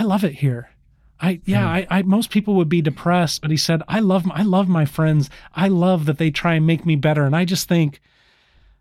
"I 0.00 0.02
love 0.04 0.24
it 0.24 0.34
here." 0.34 0.70
I 1.18 1.40
yeah, 1.46 1.66
I, 1.66 1.86
I 1.90 2.02
most 2.02 2.28
people 2.30 2.54
would 2.56 2.68
be 2.68 2.82
depressed, 2.82 3.40
but 3.40 3.50
he 3.50 3.56
said, 3.56 3.82
"I 3.88 4.00
love 4.00 4.30
I 4.32 4.42
love 4.42 4.68
my 4.68 4.84
friends. 4.84 5.30
I 5.54 5.68
love 5.68 6.04
that 6.06 6.18
they 6.18 6.30
try 6.30 6.54
and 6.54 6.66
make 6.66 6.84
me 6.84 6.94
better." 6.96 7.24
And 7.24 7.34
I 7.34 7.44
just 7.46 7.68
think, 7.68 8.00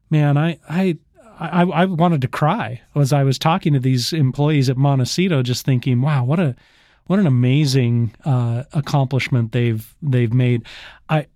man, 0.09 0.37
I 0.37 0.59
I 0.69 0.97
I, 1.39 1.63
I 1.63 1.85
wanted 1.85 2.21
to 2.21 2.27
cry 2.27 2.81
as 2.95 3.11
I 3.13 3.23
was 3.23 3.37
talking 3.39 3.73
to 3.73 3.79
these 3.79 4.13
employees 4.13 4.69
at 4.69 4.77
Montecito, 4.77 5.43
just 5.43 5.65
thinking, 5.65 6.01
"Wow, 6.01 6.25
what 6.25 6.39
a 6.39 6.55
what 7.07 7.19
an 7.19 7.27
amazing 7.27 8.13
uh, 8.25 8.63
accomplishment 8.73 9.51
they've 9.53 9.95
they've 10.01 10.33
made." 10.33 10.63
I 11.09 11.27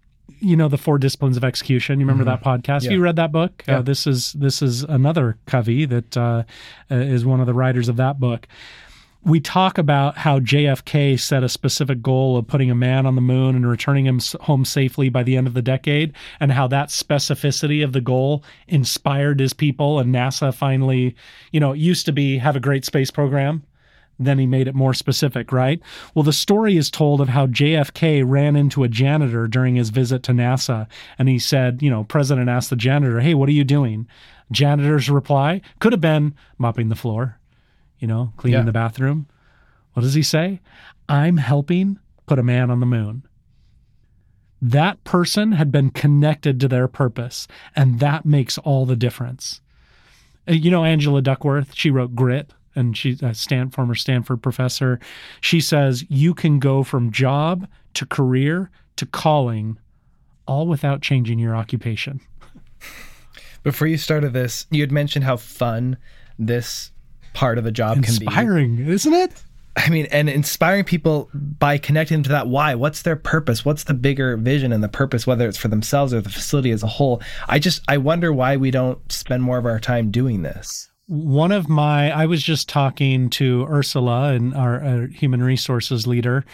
you 0.42 0.56
know 0.56 0.68
the 0.68 0.78
four 0.78 0.98
disciplines 0.98 1.36
of 1.38 1.44
execution 1.44 2.00
you 2.00 2.06
remember 2.06 2.24
that 2.24 2.42
podcast 2.44 2.84
Yeah. 2.84 2.92
you 2.92 3.02
read 3.02 3.16
that 3.18 3.32
book 3.32 3.64
Yeah. 3.68 3.80
uh, 3.80 3.82
this 3.82 4.06
is 4.08 4.32
this 4.34 4.62
is 4.62 4.84
another 4.84 5.38
Covey 5.48 5.86
that 5.86 6.16
uh, 6.16 6.44
is 6.90 7.26
one 7.26 7.42
of 7.42 7.46
the 7.48 7.54
writers 7.54 7.90
of 7.90 7.98
that 7.98 8.20
book 8.22 8.48
we 9.24 9.40
talk 9.40 9.78
about 9.78 10.18
how 10.18 10.40
JFK 10.40 11.20
set 11.20 11.44
a 11.44 11.50
specific 11.50 12.02
goal 12.02 12.38
of 12.38 12.48
putting 12.48 12.72
a 12.72 12.76
man 12.76 13.06
on 13.06 13.16
the 13.16 13.22
moon 13.22 13.56
and 13.56 13.68
returning 13.68 14.06
him 14.06 14.20
home 14.42 14.64
safely 14.64 15.10
by 15.10 15.24
the 15.24 15.36
end 15.36 15.46
of 15.46 15.54
the 15.54 15.62
decade, 15.62 16.14
and 16.40 16.52
how 16.52 16.68
that 16.68 16.90
specificity 16.90 17.84
of 17.84 17.92
the 17.92 18.02
goal 18.02 18.44
inspired 18.68 19.40
his 19.40 19.54
people. 19.54 20.00
And 20.00 20.14
NASA 20.14 20.54
finally, 20.54 21.16
you 21.52 21.60
know, 21.60 21.74
it 21.74 21.80
used 21.80 22.06
to 22.06 22.14
be 22.14 22.38
have 22.38 22.56
a 22.56 22.62
great 22.62 22.86
space 22.86 23.12
program. 23.12 23.64
Then 24.22 24.40
he 24.40 24.46
made 24.46 24.68
it 24.68 24.76
more 24.76 24.94
specific, 24.94 25.52
right? 25.52 25.82
Well, 26.14 26.24
the 26.24 26.34
story 26.34 26.76
is 26.76 26.92
told 26.92 27.22
of 27.22 27.30
how 27.30 27.48
JFK 27.48 28.24
ran 28.26 28.58
into 28.58 28.84
a 28.84 28.90
janitor 28.90 29.48
during 29.48 29.76
his 29.76 29.92
visit 29.92 30.24
to 30.24 30.34
NASA. 30.34 30.88
And 31.18 31.30
he 31.30 31.40
said, 31.40 31.82
you 31.82 31.90
know, 31.90 32.04
President 32.04 32.50
asked 32.50 32.70
the 32.70 32.76
janitor, 32.76 33.22
Hey, 33.22 33.34
what 33.34 33.48
are 33.48 33.54
you 33.54 33.64
doing? 33.64 34.08
Janitor's 34.52 35.10
reply 35.10 35.62
could 35.80 35.94
have 35.94 36.02
been 36.02 36.36
mopping 36.58 36.90
the 36.90 36.96
floor 36.96 37.39
you 38.00 38.08
know, 38.08 38.34
cleaning 38.38 38.60
Yeah. 38.62 38.66
the 38.66 38.72
bathroom. 38.72 39.28
What 39.94 40.04
does 40.04 40.14
he 40.14 40.24
say? 40.24 40.62
I'm 41.08 41.38
helping 41.38 42.00
put 42.28 42.40
a 42.40 42.44
man 42.44 42.70
on 42.72 42.80
the 42.80 42.86
moon. 42.86 43.24
That 44.62 45.04
person 45.04 45.54
had 45.54 45.72
been 45.72 45.90
connected 45.90 46.60
to 46.60 46.68
their 46.68 46.88
purpose, 46.88 47.48
and 47.76 48.00
that 48.00 48.26
makes 48.26 48.58
all 48.58 48.86
the 48.86 48.96
difference. 48.96 49.62
Uh, 50.48 50.54
You 50.54 50.70
know, 50.72 50.84
Angela 50.84 51.22
Duckworth, 51.22 51.74
she 51.74 51.90
wrote 51.90 52.14
Grit, 52.16 52.54
and 52.76 52.96
she's 52.96 53.22
a 53.24 53.34
Stan, 53.34 53.70
former 53.70 53.96
Stanford 53.96 54.42
professor. 54.42 55.00
She 55.42 55.62
says 55.62 56.06
you 56.10 56.34
can 56.34 56.60
go 56.60 56.84
from 56.84 57.12
job 57.12 57.68
to 57.96 58.06
career 58.06 58.70
to 58.98 59.06
calling, 59.06 59.78
all 60.46 60.68
without 60.68 61.02
changing 61.02 61.40
your 61.40 61.56
occupation. 61.56 62.20
Before 63.64 63.88
you 63.88 63.98
started 63.98 64.34
this, 64.34 64.68
you 64.72 64.82
had 64.82 64.92
mentioned 64.92 65.26
how 65.26 65.38
fun 65.38 65.98
this 66.38 66.92
part 67.34 67.58
of 67.58 67.66
a 67.66 67.72
job 67.72 68.04
can 68.04 68.16
be. 68.18 68.26
Inspiring, 68.26 68.80
isn't 68.80 69.14
it? 69.14 69.44
I 69.76 69.90
mean, 69.90 70.08
and 70.12 70.30
inspiring 70.30 70.84
people 70.84 71.30
by 71.34 71.78
connecting 71.78 72.16
them 72.16 72.24
to 72.24 72.30
that 72.30 72.48
why. 72.48 72.76
What's 72.76 73.04
their 73.04 73.16
purpose? 73.16 73.64
What's 73.64 73.86
the 73.86 73.94
bigger 73.94 74.36
vision 74.36 74.74
and 74.74 74.84
the 74.84 74.90
purpose, 74.90 75.26
whether 75.26 75.48
it's 75.48 75.58
for 75.58 75.70
themselves 75.70 76.14
or 76.14 76.20
the 76.22 76.30
facility 76.30 76.72
as 76.72 76.84
a 76.84 76.88
whole? 76.88 77.22
I 77.48 77.60
just, 77.60 77.82
I 77.88 77.98
wonder 77.98 78.34
why 78.34 78.58
we 78.58 78.72
don't 78.72 79.00
spend 79.12 79.44
more 79.44 79.58
of 79.58 79.66
our 79.66 79.80
time 79.80 80.12
doing 80.12 80.42
this. 80.42 80.90
one 81.08 81.52
of 81.52 81.68
my 81.68 82.12
i 82.12 82.26
was 82.26 82.44
just 82.44 82.70
talking 82.70 83.30
to 83.32 83.66
ursula 83.68 84.34
and 84.34 84.54
our, 84.54 84.80
our 84.84 85.08
human 85.08 85.42
resources 85.42 86.06
leader 86.06 86.46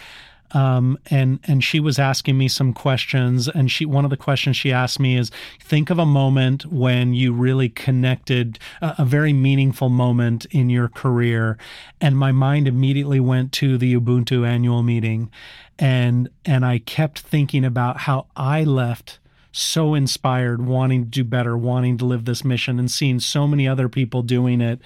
um, 0.52 0.98
and 1.10 1.40
and 1.44 1.62
she 1.62 1.80
was 1.80 1.98
asking 1.98 2.38
me 2.38 2.48
some 2.48 2.72
questions 2.72 3.48
and 3.48 3.70
she 3.70 3.84
one 3.84 4.04
of 4.04 4.10
the 4.10 4.16
questions 4.16 4.56
she 4.56 4.72
asked 4.72 5.00
me 5.00 5.16
is 5.16 5.30
think 5.60 5.90
of 5.90 5.98
a 5.98 6.06
moment 6.06 6.66
when 6.66 7.14
you 7.14 7.32
really 7.32 7.68
connected 7.68 8.58
a, 8.80 9.04
very 9.04 9.32
meaningful 9.32 9.88
moment 9.88 10.46
in 10.50 10.70
your 10.70 10.88
career 10.88 11.56
and 12.00 12.16
my 12.16 12.32
mind 12.32 12.68
immediately 12.68 13.20
went 13.20 13.52
to 13.52 13.78
the 13.78 13.94
ubuntu 13.94 14.46
annual 14.46 14.82
meeting 14.82 15.30
and 15.78 16.28
and 16.44 16.64
i 16.64 16.78
kept 16.78 17.20
thinking 17.20 17.64
about 17.64 17.98
how 17.98 18.26
i 18.36 18.62
left 18.64 19.18
so 19.56 19.94
inspired, 19.94 20.66
wanting 20.66 21.04
to 21.04 21.08
do 21.08 21.24
better, 21.24 21.56
wanting 21.56 21.96
to 21.96 22.04
live 22.04 22.26
this 22.26 22.44
mission, 22.44 22.78
and 22.78 22.90
seeing 22.90 23.18
so 23.18 23.46
many 23.46 23.66
other 23.66 23.88
people 23.88 24.22
doing 24.22 24.60
it. 24.60 24.80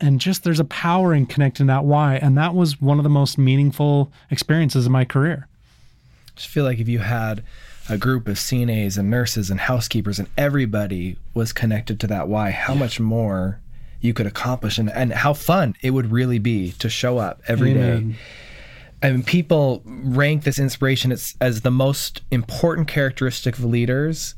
And 0.00 0.20
just 0.20 0.44
there's 0.44 0.60
a 0.60 0.64
power 0.64 1.12
in 1.12 1.26
connecting 1.26 1.66
that 1.66 1.84
why. 1.84 2.16
And 2.16 2.36
that 2.38 2.54
was 2.54 2.80
one 2.80 2.98
of 2.98 3.04
the 3.04 3.10
most 3.10 3.36
meaningful 3.38 4.12
experiences 4.30 4.86
in 4.86 4.92
my 4.92 5.04
career. 5.04 5.48
I 6.28 6.30
just 6.36 6.48
feel 6.48 6.64
like 6.64 6.78
if 6.78 6.88
you 6.88 7.00
had 7.00 7.42
a 7.88 7.98
group 7.98 8.28
of 8.28 8.36
CNAs 8.36 8.98
and 8.98 9.10
nurses 9.10 9.50
and 9.50 9.60
housekeepers 9.60 10.18
and 10.18 10.28
everybody 10.36 11.16
was 11.34 11.52
connected 11.52 11.98
to 12.00 12.06
that 12.08 12.28
why, 12.28 12.50
how 12.50 12.74
much 12.74 13.00
more 13.00 13.60
you 14.00 14.14
could 14.14 14.26
accomplish 14.26 14.78
and, 14.78 14.90
and 14.90 15.12
how 15.12 15.32
fun 15.32 15.74
it 15.82 15.90
would 15.90 16.12
really 16.12 16.38
be 16.38 16.72
to 16.72 16.88
show 16.88 17.18
up 17.18 17.40
every 17.48 17.74
day. 17.74 17.92
Amen. 17.94 18.16
I 19.02 19.10
mean, 19.10 19.22
people 19.22 19.82
rank 19.84 20.44
this 20.44 20.58
inspiration 20.58 21.12
as, 21.12 21.34
as 21.40 21.62
the 21.62 21.70
most 21.70 22.22
important 22.30 22.88
characteristic 22.88 23.58
of 23.58 23.64
leaders 23.64 24.34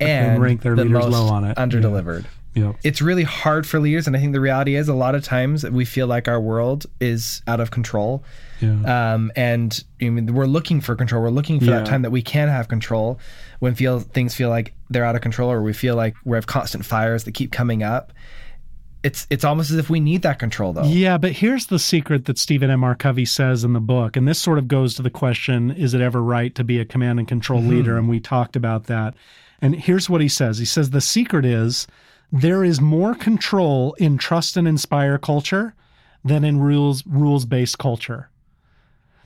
and 0.00 0.42
rank 0.42 0.62
their 0.62 0.74
the 0.74 0.84
leaders 0.84 1.06
low 1.06 1.26
on 1.26 1.44
it. 1.44 1.56
underdelivered. 1.56 2.26
Yeah. 2.54 2.72
It's 2.84 3.00
really 3.00 3.22
hard 3.22 3.66
for 3.66 3.80
leaders, 3.80 4.06
and 4.06 4.14
I 4.14 4.20
think 4.20 4.34
the 4.34 4.40
reality 4.40 4.74
is 4.76 4.88
a 4.88 4.94
lot 4.94 5.14
of 5.14 5.24
times 5.24 5.64
we 5.68 5.84
feel 5.86 6.06
like 6.06 6.28
our 6.28 6.40
world 6.40 6.84
is 7.00 7.40
out 7.46 7.60
of 7.60 7.70
control, 7.70 8.24
Yeah. 8.60 9.14
um, 9.14 9.32
and 9.36 9.82
I 10.02 10.10
mean, 10.10 10.34
we're 10.34 10.44
looking 10.46 10.82
for 10.82 10.94
control. 10.94 11.22
We're 11.22 11.30
looking 11.30 11.60
for 11.60 11.66
Yeah. 11.66 11.78
that 11.78 11.86
time 11.86 12.02
that 12.02 12.10
we 12.10 12.20
can 12.20 12.48
have 12.48 12.68
control 12.68 13.18
when 13.60 13.74
feel 13.74 14.00
things 14.00 14.34
feel 14.34 14.50
like 14.50 14.74
they're 14.90 15.04
out 15.04 15.14
of 15.16 15.22
control, 15.22 15.50
or 15.50 15.62
we 15.62 15.72
feel 15.72 15.96
like 15.96 16.14
we 16.24 16.36
have 16.36 16.46
constant 16.46 16.84
fires 16.84 17.24
that 17.24 17.32
keep 17.32 17.52
coming 17.52 17.82
up. 17.82 18.12
It's 19.02 19.26
it's 19.30 19.44
almost 19.44 19.70
as 19.72 19.78
if 19.78 19.90
we 19.90 19.98
need 19.98 20.22
that 20.22 20.38
control, 20.38 20.72
though. 20.74 20.84
Yeah, 20.84 21.18
but 21.18 21.32
here's 21.32 21.66
the 21.66 21.78
secret 21.78 22.26
that 22.26 22.38
Stephen 22.38 22.70
M. 22.70 22.84
R. 22.84 22.94
Covey 22.94 23.24
says 23.24 23.64
in 23.64 23.72
the 23.72 23.80
book, 23.80 24.14
and 24.16 24.28
this 24.28 24.38
sort 24.38 24.58
of 24.58 24.68
goes 24.68 24.94
to 24.94 25.02
the 25.02 25.10
question: 25.10 25.70
Is 25.72 25.92
it 25.94 26.00
ever 26.00 26.22
right 26.22 26.54
to 26.54 26.62
be 26.62 26.78
a 26.78 26.84
command 26.84 27.18
and 27.18 27.26
control 27.26 27.60
leader? 27.62 27.96
And 27.98 28.08
we 28.08 28.20
talked 28.20 28.54
about 28.56 28.84
that. 28.86 29.14
And 29.60 29.74
here's 29.74 30.08
what 30.08 30.20
he 30.20 30.28
says: 30.28 30.58
He 30.58 30.64
says 30.64 30.90
the 30.90 31.00
secret 31.00 31.44
is 31.44 31.88
there 32.32 32.64
is 32.64 32.80
more 32.80 33.14
control 33.14 33.92
in 33.98 34.16
trust 34.16 34.56
and 34.56 34.66
inspire 34.66 35.18
culture 35.18 35.74
than 36.24 36.44
in 36.44 36.58
rules 36.58 37.04
rules 37.06 37.44
based 37.44 37.78
culture. 37.78 38.30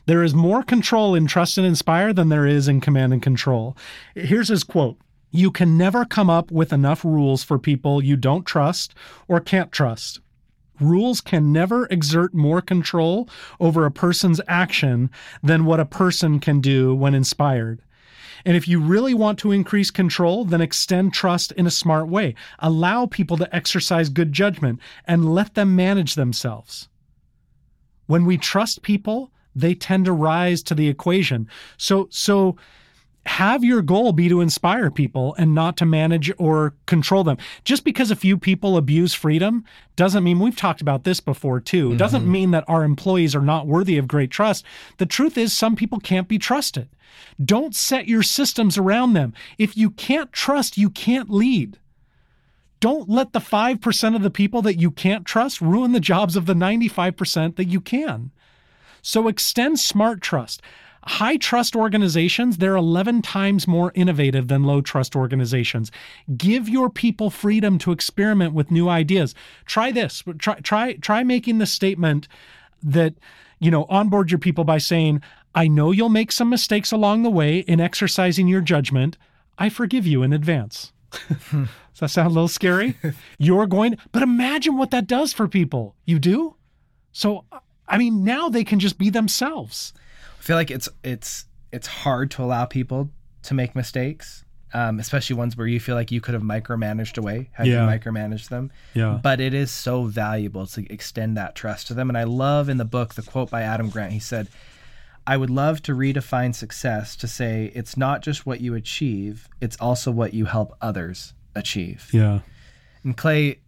There 0.06 0.24
is 0.24 0.34
more 0.34 0.64
control 0.64 1.14
in 1.14 1.26
trust 1.26 1.56
and 1.56 1.66
inspire 1.66 2.12
than 2.12 2.30
there 2.30 2.46
is 2.46 2.66
in 2.66 2.80
command 2.80 3.12
and 3.12 3.22
control. 3.22 3.76
Here's 4.16 4.48
his 4.48 4.64
quote. 4.64 4.98
You 5.30 5.52
can 5.52 5.78
never 5.78 6.04
come 6.04 6.28
up 6.28 6.50
with 6.50 6.72
enough 6.72 7.04
rules 7.04 7.44
for 7.44 7.58
people 7.58 8.02
you 8.02 8.16
don't 8.16 8.44
trust 8.44 8.94
or 9.28 9.38
can't 9.40 9.70
trust. 9.70 10.20
Rules 10.80 11.20
can 11.20 11.52
never 11.52 11.86
exert 11.86 12.34
more 12.34 12.60
control 12.60 13.28
over 13.60 13.86
a 13.86 13.90
person's 13.90 14.40
action 14.48 15.10
than 15.42 15.64
what 15.64 15.80
a 15.80 15.86
person 15.86 16.40
can 16.40 16.60
do 16.60 16.94
when 16.94 17.14
inspired. 17.14 17.80
And 18.46 18.56
if 18.56 18.68
you 18.68 18.78
really 18.78 19.12
want 19.12 19.40
to 19.40 19.50
increase 19.50 19.90
control, 19.90 20.44
then 20.44 20.60
extend 20.60 21.12
trust 21.12 21.50
in 21.52 21.66
a 21.66 21.70
smart 21.70 22.06
way. 22.06 22.36
Allow 22.60 23.06
people 23.06 23.36
to 23.38 23.54
exercise 23.54 24.08
good 24.08 24.32
judgment 24.32 24.78
and 25.04 25.34
let 25.34 25.54
them 25.54 25.74
manage 25.74 26.14
themselves. 26.14 26.88
When 28.06 28.24
we 28.24 28.38
trust 28.38 28.82
people, 28.82 29.32
they 29.56 29.74
tend 29.74 30.04
to 30.04 30.12
rise 30.12 30.62
to 30.62 30.76
the 30.76 30.86
equation. 30.86 31.48
So, 31.76 32.06
so 32.12 32.56
have 33.26 33.64
your 33.64 33.82
goal 33.82 34.12
be 34.12 34.28
to 34.28 34.40
inspire 34.40 34.90
people 34.90 35.34
and 35.36 35.54
not 35.54 35.76
to 35.76 35.86
manage 35.86 36.32
or 36.38 36.74
control 36.86 37.24
them. 37.24 37.36
Just 37.64 37.84
because 37.84 38.10
a 38.10 38.16
few 38.16 38.38
people 38.38 38.76
abuse 38.76 39.14
freedom 39.14 39.64
doesn't 39.96 40.24
mean 40.24 40.38
we've 40.38 40.56
talked 40.56 40.80
about 40.80 41.04
this 41.04 41.20
before 41.20 41.60
too. 41.60 41.92
It 41.92 41.98
doesn't 41.98 42.30
mean 42.30 42.52
that 42.52 42.64
our 42.68 42.84
employees 42.84 43.34
are 43.34 43.42
not 43.42 43.66
worthy 43.66 43.98
of 43.98 44.08
great 44.08 44.30
trust. 44.30 44.64
The 44.98 45.06
truth 45.06 45.36
is 45.36 45.52
some 45.52 45.76
people 45.76 45.98
can't 45.98 46.28
be 46.28 46.38
trusted. 46.38 46.88
Don't 47.42 47.74
set 47.74 48.08
your 48.08 48.22
systems 48.22 48.78
around 48.78 49.12
them. 49.12 49.34
If 49.58 49.76
you 49.76 49.90
can't 49.90 50.32
trust, 50.32 50.78
you 50.78 50.90
can't 50.90 51.30
lead. 51.30 51.78
Don't 52.78 53.08
let 53.08 53.32
the 53.32 53.40
5% 53.40 54.16
of 54.16 54.22
the 54.22 54.30
people 54.30 54.62
that 54.62 54.78
you 54.78 54.90
can't 54.90 55.24
trust 55.24 55.60
ruin 55.60 55.92
the 55.92 56.00
jobs 56.00 56.36
of 56.36 56.46
the 56.46 56.54
95% 56.54 57.56
that 57.56 57.64
you 57.66 57.80
can. 57.80 58.30
So 59.02 59.28
extend 59.28 59.78
smart 59.78 60.20
trust. 60.20 60.62
High 61.06 61.36
trust 61.36 61.76
organizations, 61.76 62.56
they're 62.56 62.76
11 62.76 63.22
times 63.22 63.68
more 63.68 63.92
innovative 63.94 64.48
than 64.48 64.64
low 64.64 64.80
trust 64.80 65.14
organizations. 65.14 65.92
Give 66.36 66.68
your 66.68 66.90
people 66.90 67.30
freedom 67.30 67.78
to 67.78 67.92
experiment 67.92 68.54
with 68.54 68.70
new 68.72 68.88
ideas. 68.88 69.34
Try 69.66 69.92
this. 69.92 70.24
Try 70.38 70.60
try 70.60 70.94
try 70.94 71.22
making 71.22 71.58
the 71.58 71.66
statement 71.66 72.26
that 72.82 73.14
you 73.58 73.70
know, 73.70 73.86
onboard 73.88 74.30
your 74.30 74.38
people 74.38 74.64
by 74.64 74.78
saying, 74.78 75.22
"I 75.54 75.68
know 75.68 75.92
you'll 75.92 76.08
make 76.08 76.32
some 76.32 76.50
mistakes 76.50 76.92
along 76.92 77.22
the 77.22 77.30
way 77.30 77.60
in 77.60 77.80
exercising 77.80 78.48
your 78.48 78.60
judgment. 78.60 79.16
I 79.58 79.68
forgive 79.68 80.06
you 80.06 80.22
in 80.22 80.32
advance." 80.32 80.92
Does 81.50 82.00
that 82.00 82.10
sound 82.10 82.26
a 82.26 82.34
little 82.34 82.48
scary? 82.48 82.96
You're 83.38 83.66
going, 83.66 83.96
but 84.12 84.22
imagine 84.22 84.76
what 84.76 84.90
that 84.90 85.06
does 85.06 85.32
for 85.32 85.48
people. 85.48 85.94
You 86.04 86.18
do? 86.18 86.56
So 87.12 87.44
I 87.88 87.98
mean, 87.98 88.24
now 88.24 88.48
they 88.48 88.64
can 88.64 88.78
just 88.78 88.98
be 88.98 89.10
themselves. 89.10 89.92
I 90.46 90.48
feel 90.48 90.56
like 90.56 90.70
it's 90.70 90.88
it's 91.02 91.46
it's 91.72 91.88
hard 91.88 92.30
to 92.32 92.42
allow 92.44 92.66
people 92.66 93.10
to 93.42 93.52
make 93.54 93.74
mistakes, 93.74 94.44
um, 94.72 95.00
especially 95.00 95.34
ones 95.34 95.56
where 95.56 95.66
you 95.66 95.80
feel 95.80 95.96
like 95.96 96.12
you 96.12 96.20
could 96.20 96.34
have 96.34 96.42
micromanaged 96.44 97.18
away. 97.18 97.50
Have 97.54 97.66
Yeah. 97.66 97.82
you 97.92 97.98
micromanaged 97.98 98.48
them? 98.48 98.70
Yeah. 98.94 99.18
But 99.20 99.40
it 99.40 99.54
is 99.54 99.72
so 99.72 100.04
valuable 100.04 100.68
to 100.68 100.86
extend 100.92 101.36
that 101.36 101.56
trust 101.56 101.88
to 101.88 101.94
them. 101.94 102.08
And 102.08 102.16
I 102.16 102.22
love 102.22 102.68
in 102.68 102.76
the 102.76 102.84
book 102.84 103.14
the 103.14 103.22
quote 103.22 103.50
by 103.50 103.62
Adam 103.62 103.88
Grant. 103.90 104.12
He 104.12 104.20
said, 104.20 104.46
"I 105.26 105.36
would 105.36 105.50
love 105.50 105.82
to 105.82 105.92
redefine 105.96 106.54
success 106.54 107.16
to 107.16 107.26
say 107.26 107.72
it's 107.74 107.96
not 107.96 108.22
just 108.22 108.46
what 108.46 108.60
you 108.60 108.76
achieve; 108.76 109.48
it's 109.60 109.76
also 109.80 110.12
what 110.12 110.32
you 110.32 110.44
help 110.44 110.76
others 110.80 111.34
achieve." 111.56 112.08
Yeah. 112.12 112.38
And 113.02 113.16
Clay, 113.16 113.58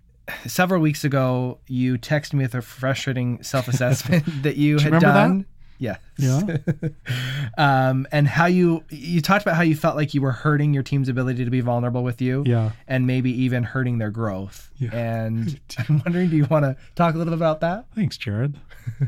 several 0.46 0.80
weeks 0.80 1.02
ago, 1.02 1.58
you 1.66 1.98
texted 1.98 2.34
me 2.34 2.44
with 2.44 2.54
a 2.54 2.62
frustrating 2.62 3.42
self-assessment 3.42 4.24
that 4.44 4.54
you 4.56 4.78
had 4.78 5.00
done. 5.00 5.38
that? 5.38 5.44
Yes. 5.78 6.00
Yeah. 6.18 6.40
um, 7.58 8.06
and 8.10 8.26
how 8.26 8.46
you 8.46 8.84
you 8.90 9.20
talked 9.20 9.42
about 9.42 9.56
how 9.56 9.62
you 9.62 9.76
felt 9.76 9.96
like 9.96 10.12
you 10.12 10.20
were 10.20 10.32
hurting 10.32 10.74
your 10.74 10.82
team's 10.82 11.08
ability 11.08 11.44
to 11.44 11.50
be 11.50 11.60
vulnerable 11.60 12.02
with 12.02 12.20
you. 12.20 12.42
Yeah. 12.46 12.72
And 12.86 13.06
maybe 13.06 13.30
even 13.42 13.62
hurting 13.62 13.98
their 13.98 14.10
growth. 14.10 14.70
Yeah. 14.78 14.94
And 14.94 15.60
I'm 15.88 16.02
wondering, 16.04 16.30
do 16.30 16.36
you 16.36 16.46
want 16.46 16.64
to 16.64 16.76
talk 16.94 17.14
a 17.14 17.18
little 17.18 17.32
bit 17.32 17.38
about 17.38 17.60
that? 17.60 17.86
Thanks, 17.94 18.16
Jared. 18.16 18.56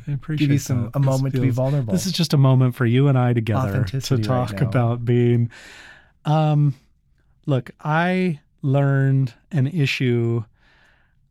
I 0.06 0.12
appreciate 0.12 0.46
Give 0.46 0.52
you 0.52 0.58
some 0.58 0.84
that. 0.84 0.96
a 0.96 1.00
moment 1.00 1.34
to 1.34 1.40
be 1.40 1.50
vulnerable. 1.50 1.92
This 1.92 2.06
is 2.06 2.12
just 2.12 2.32
a 2.32 2.38
moment 2.38 2.74
for 2.74 2.86
you 2.86 3.08
and 3.08 3.18
I 3.18 3.32
together 3.32 3.72
to 3.72 3.78
Authenticity 3.78 4.22
right 4.22 4.48
talk 4.48 4.60
about 4.60 5.04
being. 5.04 5.50
Um, 6.24 6.74
look, 7.46 7.70
I 7.80 8.40
learned 8.62 9.32
an 9.50 9.66
issue 9.66 10.44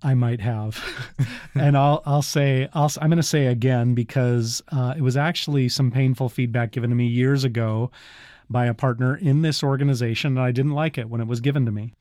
I 0.01 0.13
might 0.13 0.39
have, 0.39 0.81
and 1.55 1.77
I'll 1.77 2.01
I'll 2.05 2.21
say 2.21 2.69
I'll 2.73 2.91
I'm 3.01 3.09
going 3.09 3.17
to 3.17 3.23
say 3.23 3.47
again 3.47 3.95
because 3.95 4.61
uh, 4.71 4.93
it 4.95 5.01
was 5.01 5.17
actually 5.17 5.67
some 5.69 5.91
painful 5.91 6.29
feedback 6.29 6.71
given 6.71 6.89
to 6.89 6.95
me 6.95 7.07
years 7.07 7.43
ago 7.43 7.91
by 8.49 8.65
a 8.65 8.73
partner 8.73 9.15
in 9.15 9.41
this 9.41 9.61
organization, 9.61 10.37
and 10.37 10.45
I 10.45 10.51
didn't 10.51 10.71
like 10.71 10.97
it 10.97 11.09
when 11.09 11.21
it 11.21 11.27
was 11.27 11.41
given 11.41 11.65
to 11.65 11.71
me, 11.71 11.93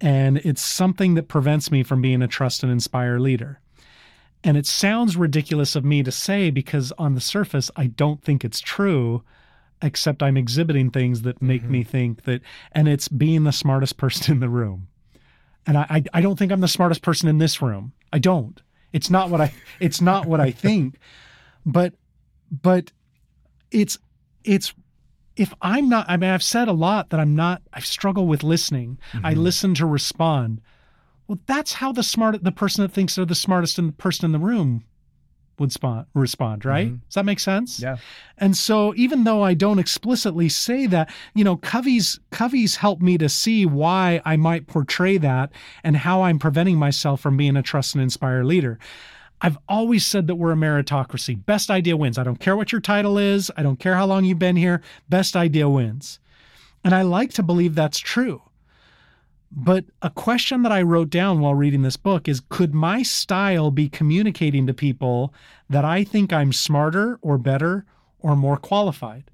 and 0.00 0.38
it's 0.38 0.62
something 0.62 1.14
that 1.14 1.28
prevents 1.28 1.70
me 1.70 1.84
from 1.84 2.02
being 2.02 2.22
a 2.22 2.28
trust 2.28 2.62
and 2.62 2.72
inspire 2.72 3.18
leader. 3.20 3.60
And 4.44 4.56
it 4.56 4.66
sounds 4.66 5.16
ridiculous 5.16 5.76
of 5.76 5.84
me 5.84 6.02
to 6.02 6.10
say 6.10 6.50
because 6.50 6.92
on 6.98 7.14
the 7.14 7.20
surface, 7.20 7.70
I 7.76 7.86
don't 7.86 8.20
think 8.20 8.44
it's 8.44 8.58
true, 8.58 9.22
except 9.80 10.22
I'm 10.22 10.36
exhibiting 10.36 10.90
things 10.90 11.22
that 11.22 11.40
make 11.40 11.62
me 11.62 11.84
think 11.84 12.24
that, 12.24 12.42
and 12.72 12.88
it's 12.88 13.06
being 13.06 13.44
the 13.44 13.52
smartest 13.52 13.96
person 13.98 14.34
in 14.34 14.40
the 14.40 14.48
room. 14.48 14.88
And 15.66 15.78
I, 15.78 15.86
I, 15.88 16.04
I 16.14 16.20
don't 16.20 16.38
think 16.38 16.52
I'm 16.52 16.60
the 16.60 16.68
smartest 16.68 17.02
person 17.02 17.28
in 17.28 17.38
this 17.38 17.62
room. 17.62 17.92
I 18.12 18.18
don't. 18.18 18.60
It's 18.92 19.10
not 19.10 19.30
what 19.30 19.40
I, 19.40 19.52
it's 19.80 20.00
not 20.00 20.26
what 20.26 20.40
I 20.40 20.50
think, 20.50 20.98
but, 21.64 21.94
but 22.50 22.92
it's, 23.70 23.98
it's, 24.44 24.74
if 25.36 25.54
I'm 25.62 25.88
not, 25.88 26.06
I 26.08 26.16
mean, 26.16 26.30
I've 26.30 26.42
said 26.42 26.68
a 26.68 26.72
lot 26.72 27.10
that 27.10 27.20
I'm 27.20 27.34
not, 27.34 27.62
I 27.72 27.80
struggle 27.80 28.26
with 28.26 28.42
listening. 28.42 28.98
I 29.14 29.32
mm-hmm. 29.32 29.40
listen 29.40 29.74
to 29.76 29.86
respond. 29.86 30.60
Well, 31.26 31.38
that's 31.46 31.72
how 31.74 31.92
the 31.92 32.02
smart, 32.02 32.42
the 32.44 32.52
person 32.52 32.82
that 32.82 32.92
thinks 32.92 33.14
they're 33.14 33.24
the 33.24 33.34
smartest 33.34 33.78
in 33.78 33.86
the 33.86 33.92
person 33.92 34.26
in 34.26 34.32
the 34.32 34.38
room 34.38 34.84
would 35.62 35.72
respond, 36.14 36.64
right? 36.66 36.88
Mm-hmm. 36.88 36.96
Does 37.08 37.14
that 37.14 37.24
make 37.24 37.40
sense? 37.40 37.80
Yeah. 37.80 37.96
And 38.36 38.54
so 38.54 38.92
even 38.96 39.24
though 39.24 39.42
I 39.42 39.54
don't 39.54 39.78
explicitly 39.78 40.50
say 40.50 40.86
that, 40.88 41.10
you 41.34 41.44
know, 41.44 41.56
Covey's 41.56 42.20
Covey's 42.30 42.76
helped 42.76 43.00
me 43.00 43.16
to 43.16 43.30
see 43.30 43.64
why 43.64 44.20
I 44.26 44.36
might 44.36 44.66
portray 44.66 45.16
that 45.18 45.52
and 45.82 45.96
how 45.96 46.22
I'm 46.22 46.38
preventing 46.38 46.76
myself 46.76 47.20
from 47.20 47.36
being 47.36 47.56
a 47.56 47.62
trust 47.62 47.94
and 47.94 48.02
inspire 48.02 48.44
leader. 48.44 48.78
I've 49.40 49.58
always 49.68 50.06
said 50.06 50.28
that 50.28 50.36
we're 50.36 50.52
a 50.52 50.56
meritocracy. 50.56 51.44
Best 51.46 51.70
idea 51.70 51.96
wins. 51.96 52.18
I 52.18 52.22
don't 52.22 52.38
care 52.38 52.56
what 52.56 52.70
your 52.70 52.80
title 52.80 53.18
is. 53.18 53.50
I 53.56 53.62
don't 53.62 53.80
care 53.80 53.96
how 53.96 54.06
long 54.06 54.24
you've 54.24 54.38
been 54.38 54.56
here. 54.56 54.82
Best 55.08 55.34
idea 55.34 55.68
wins. 55.68 56.20
And 56.84 56.94
I 56.94 57.02
like 57.02 57.32
to 57.34 57.42
believe 57.42 57.74
that's 57.74 57.98
true. 57.98 58.42
But 59.54 59.84
a 60.00 60.08
question 60.08 60.62
that 60.62 60.72
I 60.72 60.80
wrote 60.80 61.10
down 61.10 61.40
while 61.40 61.54
reading 61.54 61.82
this 61.82 61.98
book 61.98 62.26
is 62.26 62.40
could 62.48 62.74
my 62.74 63.02
style 63.02 63.70
be 63.70 63.88
communicating 63.88 64.66
to 64.66 64.74
people 64.74 65.34
that 65.68 65.84
I 65.84 66.04
think 66.04 66.32
I'm 66.32 66.52
smarter 66.52 67.18
or 67.20 67.36
better 67.36 67.84
or 68.20 68.34
more 68.34 68.56
qualified? 68.56 69.24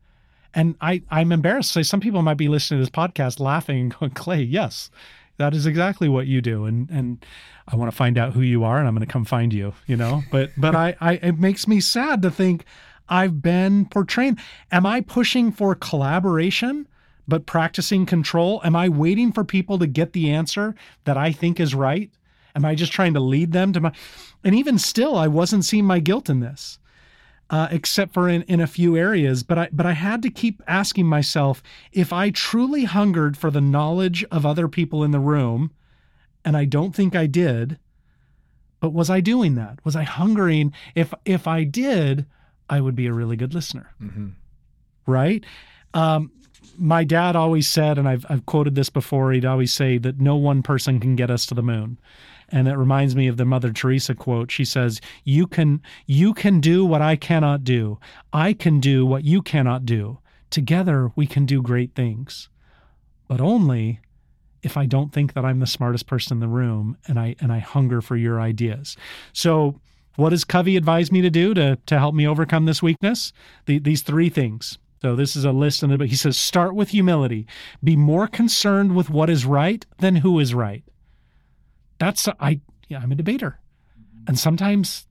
And 0.54 0.74
I, 0.80 1.02
I'm 1.10 1.30
embarrassed 1.30 1.72
to 1.72 1.78
say 1.78 1.82
some 1.84 2.00
people 2.00 2.22
might 2.22 2.36
be 2.36 2.48
listening 2.48 2.80
to 2.80 2.82
this 2.82 2.90
podcast 2.90 3.38
laughing 3.38 3.78
and 3.78 3.94
going, 3.98 4.10
Clay, 4.12 4.42
yes, 4.42 4.90
that 5.36 5.54
is 5.54 5.66
exactly 5.66 6.08
what 6.08 6.26
you 6.26 6.40
do. 6.40 6.64
And 6.64 6.90
and 6.90 7.24
I 7.68 7.76
want 7.76 7.90
to 7.90 7.96
find 7.96 8.18
out 8.18 8.32
who 8.32 8.40
you 8.40 8.64
are 8.64 8.78
and 8.78 8.88
I'm 8.88 8.94
going 8.94 9.06
to 9.06 9.12
come 9.12 9.24
find 9.24 9.52
you, 9.52 9.72
you 9.86 9.96
know? 9.96 10.22
But 10.32 10.50
but 10.56 10.74
I, 10.74 10.96
I 11.00 11.12
it 11.14 11.38
makes 11.38 11.68
me 11.68 11.80
sad 11.80 12.22
to 12.22 12.30
think 12.30 12.64
I've 13.08 13.40
been 13.40 13.86
portraying. 13.86 14.38
Am 14.72 14.84
I 14.84 15.00
pushing 15.00 15.52
for 15.52 15.76
collaboration? 15.76 16.88
But 17.28 17.46
practicing 17.46 18.06
control? 18.06 18.60
Am 18.64 18.74
I 18.74 18.88
waiting 18.88 19.30
for 19.32 19.44
people 19.44 19.78
to 19.78 19.86
get 19.86 20.14
the 20.14 20.30
answer 20.30 20.74
that 21.04 21.16
I 21.18 21.30
think 21.30 21.60
is 21.60 21.74
right? 21.74 22.10
Am 22.56 22.64
I 22.64 22.74
just 22.74 22.90
trying 22.92 23.14
to 23.14 23.20
lead 23.20 23.52
them 23.52 23.72
to 23.74 23.80
my? 23.80 23.92
And 24.42 24.54
even 24.54 24.78
still, 24.78 25.16
I 25.16 25.28
wasn't 25.28 25.64
seeing 25.64 25.84
my 25.84 26.00
guilt 26.00 26.30
in 26.30 26.40
this, 26.40 26.78
uh, 27.50 27.68
except 27.70 28.14
for 28.14 28.28
in, 28.28 28.42
in 28.42 28.60
a 28.60 28.66
few 28.66 28.96
areas. 28.96 29.42
But 29.42 29.58
I 29.58 29.68
but 29.70 29.86
I 29.86 29.92
had 29.92 30.22
to 30.22 30.30
keep 30.30 30.62
asking 30.66 31.06
myself 31.06 31.62
if 31.92 32.12
I 32.12 32.30
truly 32.30 32.84
hungered 32.84 33.36
for 33.36 33.50
the 33.50 33.60
knowledge 33.60 34.24
of 34.30 34.46
other 34.46 34.66
people 34.66 35.04
in 35.04 35.10
the 35.10 35.20
room, 35.20 35.70
and 36.44 36.56
I 36.56 36.64
don't 36.64 36.94
think 36.96 37.14
I 37.14 37.26
did. 37.26 37.78
But 38.80 38.92
was 38.92 39.10
I 39.10 39.20
doing 39.20 39.54
that? 39.56 39.80
Was 39.84 39.94
I 39.96 40.04
hungering? 40.04 40.72
If 40.94 41.12
if 41.24 41.46
I 41.46 41.64
did, 41.64 42.26
I 42.70 42.80
would 42.80 42.94
be 42.96 43.06
a 43.06 43.12
really 43.12 43.36
good 43.36 43.52
listener 43.54 43.92
Mm-hmm. 44.02 44.28
right? 45.06 45.44
Um, 45.94 46.32
my 46.76 47.04
dad 47.04 47.36
always 47.36 47.68
said, 47.68 47.98
and 47.98 48.08
I've 48.08 48.24
I've 48.28 48.46
quoted 48.46 48.74
this 48.74 48.90
before. 48.90 49.32
He'd 49.32 49.44
always 49.44 49.72
say 49.72 49.98
that 49.98 50.20
no 50.20 50.36
one 50.36 50.62
person 50.62 51.00
can 51.00 51.16
get 51.16 51.30
us 51.30 51.46
to 51.46 51.54
the 51.54 51.62
moon, 51.62 51.98
and 52.48 52.68
it 52.68 52.76
reminds 52.76 53.16
me 53.16 53.26
of 53.28 53.36
the 53.36 53.44
Mother 53.44 53.72
Teresa 53.72 54.14
quote. 54.14 54.50
She 54.50 54.64
says, 54.64 55.00
"You 55.24 55.46
can 55.46 55.82
you 56.06 56.34
can 56.34 56.60
do 56.60 56.84
what 56.84 57.02
I 57.02 57.16
cannot 57.16 57.64
do. 57.64 57.98
I 58.32 58.52
can 58.52 58.80
do 58.80 59.04
what 59.04 59.24
you 59.24 59.42
cannot 59.42 59.86
do. 59.86 60.18
Together 60.50 61.10
we 61.16 61.26
can 61.26 61.46
do 61.46 61.62
great 61.62 61.94
things, 61.94 62.48
but 63.26 63.40
only." 63.40 64.00
If 64.60 64.76
I 64.76 64.86
don't 64.86 65.12
think 65.12 65.34
that 65.34 65.44
I'm 65.44 65.60
the 65.60 65.68
smartest 65.68 66.08
person 66.08 66.36
in 66.36 66.40
the 66.40 66.48
room 66.48 66.96
and 67.06 67.16
I 67.16 67.36
and 67.38 67.52
I 67.52 67.60
hunger 67.60 68.00
for 68.00 68.16
your 68.16 68.40
ideas. 68.40 68.96
So 69.32 69.80
what 70.16 70.30
does 70.30 70.42
Covey 70.42 70.76
advise 70.76 71.12
me 71.12 71.22
to 71.22 71.30
do 71.30 71.54
to 71.54 71.78
to 71.86 71.98
help 71.98 72.12
me 72.12 72.26
overcome 72.26 72.66
this 72.66 72.82
weakness? 72.82 73.32
The, 73.66 73.78
these 73.78 74.02
three 74.02 74.28
things. 74.28 74.76
So 75.00 75.14
this 75.14 75.36
is 75.36 75.44
a 75.44 75.52
list 75.52 75.82
in 75.82 75.90
the 75.90 75.98
book. 75.98 76.08
He 76.08 76.16
says, 76.16 76.36
start 76.36 76.74
with 76.74 76.90
humility. 76.90 77.46
Be 77.82 77.96
more 77.96 78.26
concerned 78.26 78.96
with 78.96 79.10
what 79.10 79.30
is 79.30 79.44
right 79.44 79.84
than 79.98 80.16
who 80.16 80.38
is 80.38 80.54
right. 80.54 80.84
That's 81.98 82.28
I 82.40 82.60
yeah, 82.88 83.00
I'm 83.00 83.12
a 83.12 83.16
debater. 83.16 83.58
And 84.26 84.38
sometimes 84.38 85.06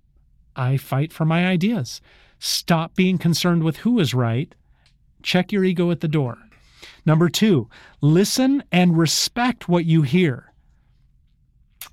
I 0.55 0.77
fight 0.77 1.13
for 1.13 1.25
my 1.25 1.47
ideas. 1.47 2.01
Stop 2.39 2.95
being 2.95 3.17
concerned 3.17 3.63
with 3.63 3.77
who 3.77 3.99
is 3.99 4.13
right. 4.13 4.53
Check 5.23 5.51
your 5.51 5.63
ego 5.63 5.91
at 5.91 6.01
the 6.01 6.07
door. 6.07 6.37
Number 7.05 7.29
two, 7.29 7.69
listen 8.01 8.63
and 8.71 8.97
respect 8.97 9.69
what 9.69 9.85
you 9.85 10.01
hear. 10.01 10.53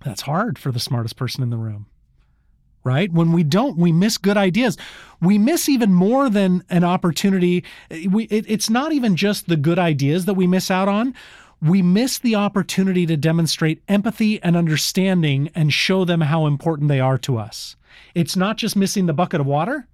That's 0.05 0.23
hard 0.23 0.59
for 0.59 0.71
the 0.73 0.81
smartest 0.81 1.17
person 1.17 1.43
in 1.43 1.51
the 1.51 1.57
room 1.57 1.87
right? 2.85 3.11
When 3.13 3.33
we 3.33 3.43
don't, 3.43 3.77
we 3.79 3.91
miss 3.91 4.19
good 4.19 4.37
ideas. 4.37 4.77
We 5.21 5.39
miss 5.39 5.69
even 5.69 5.93
more 5.93 6.29
than 6.29 6.63
an 6.69 6.85
opportunity. 6.85 7.65
We, 8.09 8.25
it, 8.25 8.45
it's 8.47 8.71
not 8.71 8.93
even 8.93 9.17
just 9.17 9.49
the 9.49 9.57
good 9.57 9.79
ideas 9.79 10.27
that 10.27 10.35
we 10.35 10.47
miss 10.47 10.71
out 10.71 10.87
on. 10.87 11.15
We 11.63 11.81
miss 11.81 12.19
the 12.19 12.35
opportunity 12.35 13.07
to 13.07 13.17
demonstrate 13.17 13.83
empathy 13.89 14.43
and 14.43 14.55
understanding 14.55 15.51
and 15.55 15.73
show 15.73 16.05
them 16.05 16.21
how 16.21 16.47
important 16.47 16.89
they 16.89 17.01
are 17.01 17.19
to 17.19 17.39
us. 17.39 17.75
It's 18.15 18.37
not 18.37 18.59
just 18.59 18.77
missing 18.77 19.07
the 19.07 19.15
bucket 19.15 19.41
of 19.41 19.47
water. 19.47 19.89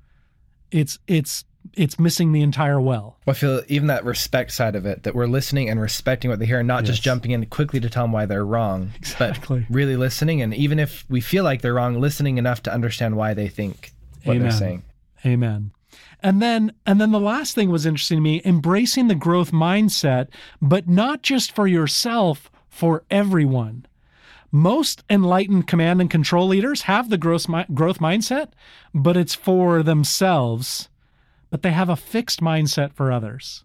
It's 0.73 0.99
it's 1.07 1.45
it's 1.75 1.99
missing 1.99 2.33
the 2.33 2.43
entire 2.43 2.81
well. 2.81 3.17
I 3.27 3.33
feel 3.33 3.63
even 3.69 3.89
that 3.89 4.05
respect 4.05 4.53
side 4.53 4.75
of 4.75 4.87
it, 4.87 5.05
that 5.05 5.15
we're 5.15 5.27
listening 5.27 5.69
and 5.69 5.81
respecting 5.81 6.31
what 6.31 6.39
they 6.39 6.47
hear, 6.47 6.59
and 6.61 6.69
not 6.69 6.85
just 6.85 7.03
jumping 7.03 7.31
in 7.31 7.45
quickly 7.47 7.81
to 7.81 7.89
tell 7.91 8.05
them 8.05 8.13
why 8.13 8.27
they're 8.27 8.45
wrong, 8.45 8.91
Exactly. 8.97 9.61
but 9.69 9.75
really 9.75 9.97
listening. 9.97 10.43
And 10.43 10.55
even 10.55 10.79
if 10.79 11.05
we 11.09 11.21
feel 11.21 11.45
like 11.45 11.63
they're 11.63 11.75
wrong, 11.75 12.01
listening 12.01 12.39
enough 12.39 12.63
to 12.65 12.73
understand 12.73 13.17
why 13.17 13.35
they 13.35 13.49
think 13.49 13.93
what 14.25 14.35
Amen. 14.37 14.49
they're 14.49 14.59
saying. 14.59 14.83
Amen. 15.25 15.73
And 16.23 16.43
then 16.43 16.73
and 16.87 17.01
then 17.01 17.13
the 17.13 17.21
last 17.21 17.55
thing 17.55 17.71
was 17.71 17.87
interesting 17.87 18.19
to 18.19 18.23
me, 18.23 18.43
embracing 18.45 19.09
the 19.09 19.15
growth 19.15 19.53
mindset, 19.53 20.29
but 20.61 20.89
not 20.89 21.23
just 21.23 21.53
for 21.53 21.67
yourself, 21.67 22.51
for 22.69 23.05
everyone. 23.11 23.87
Most 24.53 25.03
enlightened 25.09 25.67
command 25.69 26.01
and 26.01 26.11
control 26.11 26.47
leaders 26.49 26.83
have 26.83 27.09
the 27.09 27.17
growth 27.19 27.47
growth 27.73 28.01
mindset, 28.01 28.49
but 28.93 29.17
it's 29.17 29.35
for 29.35 29.83
themselves, 29.83 30.89
but 31.51 31.63
they 31.63 31.73
have 31.73 31.89
a 31.89 31.97
fixed 31.97 32.41
mindset 32.41 32.93
for 32.93 33.13
others. 33.13 33.65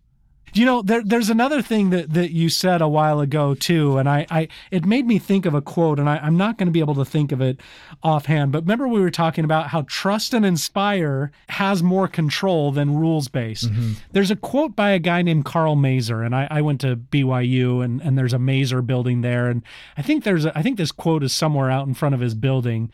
You 0.54 0.66
know, 0.66 0.82
there, 0.82 1.02
there's 1.04 1.30
another 1.30 1.62
thing 1.62 1.90
that, 1.90 2.14
that 2.14 2.32
you 2.32 2.48
said 2.48 2.82
a 2.82 2.88
while 2.88 3.20
ago 3.20 3.56
too, 3.56 3.98
and 3.98 4.08
I, 4.08 4.26
I 4.30 4.48
it 4.72 4.86
made 4.86 5.06
me 5.06 5.20
think 5.20 5.46
of 5.46 5.54
a 5.54 5.62
quote, 5.62 6.00
and 6.00 6.10
I, 6.10 6.16
I'm 6.18 6.38
not 6.38 6.58
going 6.58 6.68
to 6.68 6.72
be 6.72 6.80
able 6.80 6.96
to 6.96 7.04
think 7.04 7.34
of 7.34 7.42
it 7.42 7.60
offhand. 8.02 8.54
But 8.54 8.62
remember, 8.64 8.88
we 8.88 9.02
were 9.02 9.12
talking 9.12 9.44
about 9.44 9.68
how 9.68 9.82
trust 9.90 10.34
and 10.34 10.46
inspire 10.46 11.34
has 11.50 11.84
more 11.84 12.08
control 12.08 12.72
than 12.72 12.96
rules 12.96 13.28
based. 13.28 13.70
Mm-hmm. 13.70 13.94
There's 14.14 14.32
a 14.32 14.38
quote 14.38 14.78
by 14.78 14.92
a 14.92 15.00
guy 15.00 15.22
named 15.24 15.44
Karl 15.44 15.76
Maeser, 15.76 16.26
and 16.26 16.34
I, 16.34 16.48
I 16.50 16.62
went 16.62 16.80
to 16.82 16.96
BYU, 16.96 17.84
and, 17.84 18.02
and 18.02 18.18
there's 18.18 18.34
a 18.34 18.38
Maeser 18.38 18.86
building 18.86 19.22
there, 19.22 19.50
and 19.50 19.62
I 19.98 20.04
think 20.04 20.24
there's 20.24 20.46
a, 20.46 20.58
I 20.58 20.62
think 20.62 20.78
this 20.78 20.94
quote 20.94 21.24
is 21.24 21.34
somewhere 21.34 21.70
out 21.70 21.86
in 21.86 21.96
front 21.96 22.16
of 22.16 22.22
his 22.22 22.34
building 22.34 22.92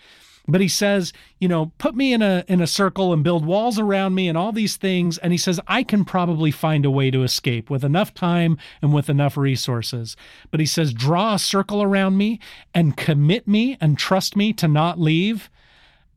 but 0.47 0.61
he 0.61 0.67
says 0.67 1.13
you 1.39 1.47
know 1.47 1.71
put 1.77 1.95
me 1.95 2.13
in 2.13 2.21
a 2.21 2.43
in 2.47 2.61
a 2.61 2.67
circle 2.67 3.13
and 3.13 3.23
build 3.23 3.45
walls 3.45 3.79
around 3.79 4.15
me 4.15 4.27
and 4.27 4.37
all 4.37 4.51
these 4.51 4.75
things 4.75 5.17
and 5.19 5.31
he 5.31 5.37
says 5.37 5.59
i 5.67 5.83
can 5.83 6.03
probably 6.03 6.51
find 6.51 6.85
a 6.85 6.91
way 6.91 7.11
to 7.11 7.23
escape 7.23 7.69
with 7.69 7.83
enough 7.83 8.13
time 8.13 8.57
and 8.81 8.93
with 8.93 9.09
enough 9.09 9.37
resources 9.37 10.15
but 10.49 10.59
he 10.59 10.65
says 10.65 10.93
draw 10.93 11.35
a 11.35 11.39
circle 11.39 11.83
around 11.83 12.17
me 12.17 12.39
and 12.73 12.97
commit 12.97 13.47
me 13.47 13.77
and 13.79 13.97
trust 13.97 14.35
me 14.35 14.51
to 14.53 14.67
not 14.67 14.99
leave 14.99 15.49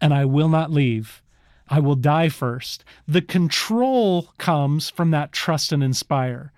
and 0.00 0.14
i 0.14 0.24
will 0.24 0.48
not 0.48 0.70
leave 0.70 1.22
I 1.68 1.80
will 1.80 1.94
die 1.94 2.28
first. 2.28 2.84
The 3.08 3.22
control 3.22 4.32
comes 4.38 4.90
from 4.90 5.10
that 5.12 5.32
trust 5.32 5.72
and 5.72 5.82
inspire. 5.82 6.52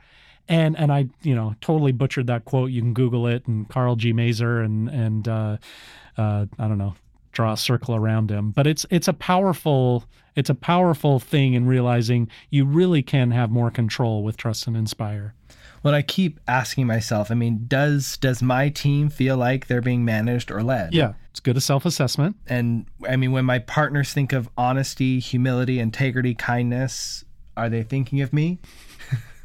And 0.48 0.76
and 0.76 0.92
I, 0.92 1.08
you 1.22 1.34
know, 1.34 1.54
totally 1.60 1.92
butchered 1.92 2.28
that 2.28 2.44
quote. 2.44 2.70
You 2.70 2.80
can 2.80 2.92
Google 2.92 3.26
it 3.26 3.46
and 3.46 3.68
Karl 3.68 3.96
G. 3.96 4.12
Maeser 4.12 4.64
and 4.64 4.88
and 4.88 5.28
uh, 5.28 5.56
uh, 6.16 6.46
I 6.58 6.68
don't 6.68 6.78
know, 6.78 6.94
draw 7.36 7.52
a 7.52 7.56
circle 7.56 7.94
around 7.94 8.30
him. 8.30 8.50
But 8.50 8.66
it's 8.66 8.86
it's 8.90 9.06
a 9.06 9.12
powerful 9.12 10.04
it's 10.34 10.50
a 10.50 10.54
powerful 10.54 11.20
thing 11.20 11.52
in 11.52 11.66
realizing 11.66 12.28
you 12.50 12.64
really 12.64 13.02
can 13.02 13.30
have 13.30 13.50
more 13.50 13.70
control 13.70 14.24
with 14.24 14.36
trust 14.36 14.66
and 14.66 14.76
inspire. 14.76 15.34
Well, 15.82 15.94
I 15.94 16.02
keep 16.02 16.40
asking 16.48 16.86
myself, 16.86 17.30
I 17.30 17.34
mean, 17.34 17.66
does 17.68 18.16
does 18.16 18.42
my 18.42 18.70
team 18.70 19.10
feel 19.10 19.36
like 19.36 19.66
they're 19.66 19.82
being 19.82 20.04
managed 20.04 20.50
or 20.50 20.62
led? 20.62 20.94
Yeah, 20.94 21.12
it's 21.30 21.40
good 21.40 21.56
a 21.56 21.60
self-assessment. 21.60 22.36
And 22.48 22.86
I 23.06 23.16
mean, 23.16 23.32
when 23.32 23.44
my 23.44 23.58
partners 23.58 24.12
think 24.12 24.32
of 24.32 24.48
honesty, 24.56 25.20
humility, 25.20 25.78
integrity, 25.78 26.34
kindness, 26.34 27.24
are 27.56 27.68
they 27.68 27.82
thinking 27.82 28.22
of 28.22 28.32
me? 28.32 28.58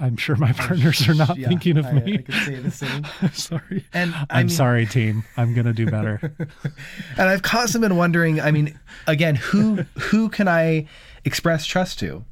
I'm 0.00 0.16
sure 0.16 0.34
my 0.36 0.52
partners 0.52 1.08
are 1.08 1.14
not 1.14 1.36
Yeah, 1.36 1.48
thinking 1.48 1.76
of 1.78 1.86
I, 1.86 1.92
me. 1.92 2.14
I 2.14 2.16
could 2.22 2.34
say 2.34 2.54
the 2.56 2.70
same. 2.70 3.06
sorry. 3.32 3.84
And 3.92 4.14
I 4.14 4.26
I'm 4.30 4.46
mean- 4.46 4.56
sorry, 4.56 4.86
team. 4.86 5.24
I'm 5.36 5.54
gonna 5.54 5.72
do 5.72 5.86
better. 5.86 6.34
And 7.16 7.28
I've 7.28 7.42
constantly 7.42 7.88
been 7.88 7.96
wondering, 7.96 8.40
I 8.40 8.50
mean, 8.50 8.78
again, 9.06 9.36
who 9.36 9.84
who 9.98 10.28
can 10.28 10.48
I 10.48 10.86
express 11.24 11.64
trust 11.66 11.98
to? 12.00 12.24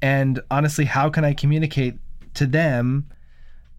And 0.00 0.40
honestly, 0.50 0.84
how 0.84 1.10
can 1.10 1.24
I 1.24 1.34
communicate 1.34 1.96
to 2.34 2.46
them 2.46 3.08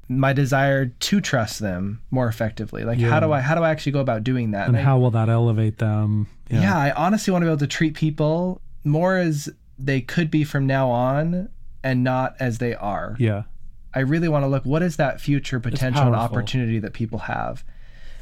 my 0.10 0.34
desire 0.34 0.88
to 0.88 1.22
trust 1.22 1.60
them 1.60 2.02
more 2.12 2.28
effectively? 2.28 2.84
Like 2.84 3.00
how 3.00 3.20
do 3.22 3.32
I 3.32 3.40
how 3.42 3.56
do 3.56 3.62
I 3.62 3.70
actually 3.70 3.94
go 3.94 4.00
about 4.02 4.24
doing 4.24 4.52
that? 4.52 4.68
and 4.68 4.76
I- 4.78 4.82
how 4.82 4.98
will 5.00 5.12
that 5.12 5.30
elevate 5.30 5.78
them? 5.78 6.28
yeah. 6.50 6.78
I 6.78 6.92
honestly 6.92 7.32
want 7.32 7.44
to 7.44 7.46
be 7.46 7.50
able 7.52 7.60
to 7.60 7.68
treat 7.68 7.94
people 7.94 8.62
more 8.84 9.18
as 9.18 9.50
they 9.78 10.02
could 10.02 10.30
be 10.30 10.44
from 10.44 10.66
now 10.68 10.90
on 10.90 11.48
and 11.84 12.04
not 12.04 12.36
as 12.40 12.58
they 12.58 12.76
are. 12.76 13.16
Yeah. 13.20 13.44
I 13.94 14.00
really 14.00 14.28
want 14.28 14.44
to 14.44 14.48
look 14.48 14.66
what 14.66 14.82
is 14.82 14.98
that 14.98 15.20
future 15.20 15.60
potential 15.60 16.04
and 16.04 16.16
opportunity 16.16 16.80
that 16.80 16.94
people 16.94 17.20
have. 17.20 17.64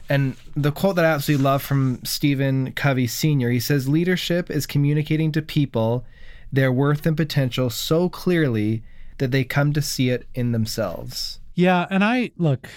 And 0.09 0.37
the 0.55 0.71
quote 0.71 0.95
that 0.95 1.03
I 1.03 1.09
absolutely 1.09 1.43
love 1.43 1.61
from 1.61 1.99
Stephen 2.05 2.71
Covey 2.71 3.07
Sr. 3.07 3.49
He 3.49 3.59
says, 3.59 3.89
"Leadership 3.89 4.49
is 4.49 4.65
communicating 4.65 5.33
to 5.33 5.41
people 5.41 6.05
their 6.51 6.71
worth 6.71 7.05
and 7.05 7.17
potential 7.17 7.69
so 7.69 8.07
clearly 8.07 8.83
that 9.17 9.31
they 9.31 9.43
come 9.43 9.73
to 9.73 9.81
see 9.81 10.09
it 10.09 10.25
in 10.33 10.53
themselves." 10.53 11.39
Yeah, 11.55 11.87
and 11.89 12.05
I 12.05 12.31
look, 12.37 12.69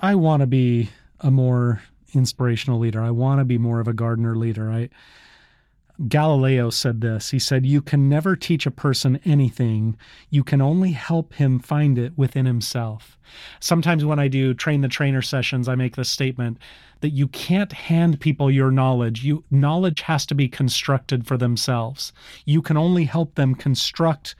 I 0.00 0.14
want 0.16 0.40
to 0.40 0.46
be 0.46 0.90
a 1.20 1.30
more 1.30 1.80
inspirational 2.12 2.78
leader. 2.78 3.00
I 3.00 3.10
want 3.10 3.40
to 3.40 3.46
be 3.46 3.56
more 3.56 3.80
of 3.80 3.88
a 3.88 3.94
gardener 3.94 4.36
leader. 4.36 4.70
I 4.70 4.90
Galileo 6.08 6.68
said 6.70 7.00
this. 7.00 7.30
He 7.30 7.38
said, 7.38 7.64
"You 7.64 7.80
can 7.80 8.08
never 8.08 8.36
teach 8.36 8.66
a 8.66 8.70
person 8.70 9.18
anything. 9.24 9.96
You 10.28 10.44
can 10.44 10.60
only 10.60 10.92
help 10.92 11.34
him 11.34 11.58
find 11.58 11.98
it 11.98 12.12
within 12.16 12.44
himself." 12.44 13.18
Sometimes 13.60 14.04
when 14.04 14.18
I 14.18 14.28
do 14.28 14.52
train 14.52 14.82
the 14.82 14.88
trainer 14.88 15.22
sessions, 15.22 15.68
I 15.68 15.74
make 15.74 15.96
this 15.96 16.10
statement 16.10 16.58
that 17.00 17.10
you 17.10 17.28
can't 17.28 17.72
hand 17.72 18.20
people 18.20 18.50
your 18.50 18.70
knowledge. 18.70 19.24
You 19.24 19.44
knowledge 19.50 20.02
has 20.02 20.26
to 20.26 20.34
be 20.34 20.48
constructed 20.48 21.26
for 21.26 21.36
themselves. 21.36 22.12
You 22.44 22.62
can 22.62 22.76
only 22.76 23.04
help 23.04 23.34
them 23.34 23.54
construct 23.54 24.34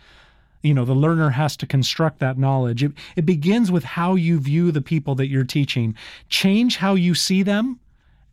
you 0.62 0.74
know 0.74 0.84
the 0.84 0.94
learner 0.94 1.30
has 1.30 1.56
to 1.56 1.66
construct 1.66 2.18
that 2.18 2.38
knowledge 2.38 2.82
it, 2.82 2.92
it 3.14 3.24
begins 3.24 3.70
with 3.70 3.84
how 3.84 4.16
you 4.16 4.40
view 4.40 4.72
the 4.72 4.82
people 4.82 5.14
that 5.14 5.28
you're 5.28 5.44
teaching 5.44 5.94
change 6.28 6.78
how 6.78 6.94
you 6.94 7.14
see 7.14 7.42
them 7.42 7.78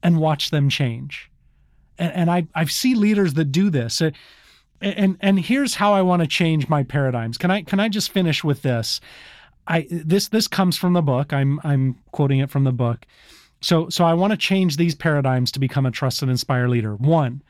and 0.02 0.18
watch 0.18 0.50
them 0.50 0.68
change 0.68 1.30
and, 1.97 2.13
and 2.13 2.32
i 2.32 2.47
i 2.56 2.65
see 2.65 2.95
leaders 2.95 3.34
that 3.36 3.51
do 3.51 3.69
this. 3.69 4.01
Uh, 4.01 4.12
and 4.82 5.17
and 5.21 5.39
here's 5.39 5.75
how 5.75 5.93
i 5.93 6.01
want 6.01 6.21
to 6.21 6.27
change 6.27 6.67
my 6.69 6.84
paradigms. 6.84 7.38
Can 7.38 7.51
i 7.51 7.62
can 7.62 7.79
i 7.79 7.89
just 7.89 8.12
finish 8.12 8.43
with 8.43 8.62
this? 8.62 8.99
I 9.67 9.88
this 9.89 10.27
this 10.27 10.47
comes 10.47 10.77
from 10.77 10.93
the 10.93 11.01
book. 11.01 11.34
I'm 11.34 11.60
i'm 11.63 11.97
quoting 12.12 12.39
it 12.39 12.49
from 12.49 12.63
the 12.63 12.71
book. 12.71 13.06
So 13.62 13.89
so 13.89 14.03
i 14.03 14.13
want 14.13 14.32
to 14.32 14.38
change 14.38 14.77
these 14.77 14.95
paradigms 14.95 15.51
to 15.53 15.60
become 15.60 15.86
a 15.86 15.91
trust 15.91 16.21
and 16.21 16.29
inspire 16.32 16.67
leader. 16.67 16.95
One 16.95 17.41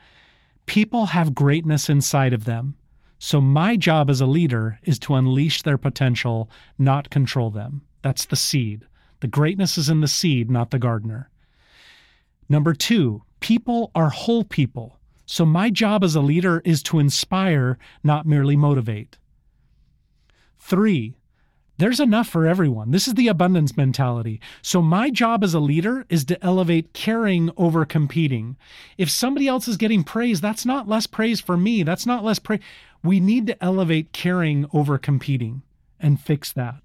people 0.66 1.06
have 1.06 1.34
greatness 1.34 1.88
inside 1.88 2.32
of 2.32 2.44
them. 2.44 2.76
So, 3.18 3.40
my 3.40 3.76
job 3.76 4.10
as 4.10 4.20
a 4.20 4.26
leader 4.26 4.78
is 4.82 4.98
to 5.00 5.14
unleash 5.14 5.62
their 5.62 5.78
potential, 5.78 6.50
not 6.78 7.10
control 7.10 7.50
them. 7.50 7.82
That's 8.02 8.26
the 8.26 8.36
seed. 8.36 8.84
The 9.20 9.28
greatness 9.28 9.78
is 9.78 9.88
in 9.88 10.00
the 10.00 10.08
seed, 10.08 10.50
not 10.50 10.70
the 10.70 10.78
gardener. 10.78 11.30
Number 12.48 12.74
two, 12.74 13.22
people 13.44 13.90
are 13.94 14.08
whole 14.08 14.42
people. 14.42 14.98
So, 15.26 15.44
my 15.44 15.68
job 15.68 16.02
as 16.02 16.14
a 16.14 16.22
leader 16.22 16.62
is 16.64 16.82
to 16.84 16.98
inspire, 16.98 17.76
not 18.02 18.24
merely 18.24 18.56
motivate. 18.56 19.18
Three, 20.58 21.14
there's 21.76 22.00
enough 22.00 22.26
for 22.26 22.46
everyone. 22.46 22.90
This 22.90 23.06
is 23.06 23.12
the 23.12 23.28
abundance 23.28 23.76
mentality. 23.76 24.40
So, 24.62 24.80
my 24.80 25.10
job 25.10 25.44
as 25.44 25.52
a 25.52 25.60
leader 25.60 26.06
is 26.08 26.24
to 26.24 26.42
elevate 26.42 26.94
caring 26.94 27.50
over 27.58 27.84
competing. 27.84 28.56
If 28.96 29.10
somebody 29.10 29.46
else 29.46 29.68
is 29.68 29.76
getting 29.76 30.04
praise, 30.04 30.40
that's 30.40 30.64
not 30.64 30.88
less 30.88 31.06
praise 31.06 31.42
for 31.42 31.58
me. 31.58 31.82
That's 31.82 32.06
not 32.06 32.24
less 32.24 32.38
praise. 32.38 32.60
We 33.02 33.20
need 33.20 33.46
to 33.48 33.62
elevate 33.62 34.14
caring 34.14 34.64
over 34.72 34.96
competing 34.96 35.60
and 36.00 36.18
fix 36.18 36.50
that. 36.52 36.76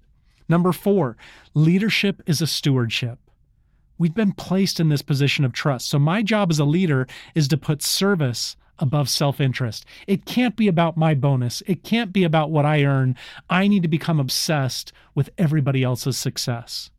Number 0.46 0.72
four, 0.72 1.16
leadership 1.54 2.22
is 2.26 2.42
a 2.42 2.46
stewardship. 2.46 3.18
We've 4.00 4.14
been 4.14 4.32
placed 4.32 4.80
in 4.80 4.88
this 4.88 5.02
position 5.02 5.44
of 5.44 5.52
trust. 5.52 5.90
So, 5.90 5.98
my 5.98 6.22
job 6.22 6.50
as 6.50 6.58
a 6.58 6.64
leader 6.64 7.06
is 7.34 7.46
to 7.48 7.58
put 7.58 7.82
service 7.82 8.56
above 8.78 9.10
self 9.10 9.42
interest. 9.42 9.84
It 10.06 10.24
can't 10.24 10.56
be 10.56 10.68
about 10.68 10.96
my 10.96 11.12
bonus, 11.12 11.62
it 11.66 11.84
can't 11.84 12.10
be 12.10 12.24
about 12.24 12.50
what 12.50 12.64
I 12.64 12.82
earn. 12.82 13.14
I 13.50 13.68
need 13.68 13.82
to 13.82 13.88
become 13.88 14.18
obsessed 14.18 14.90
with 15.14 15.28
everybody 15.36 15.82
else's 15.82 16.16
success. 16.16 16.90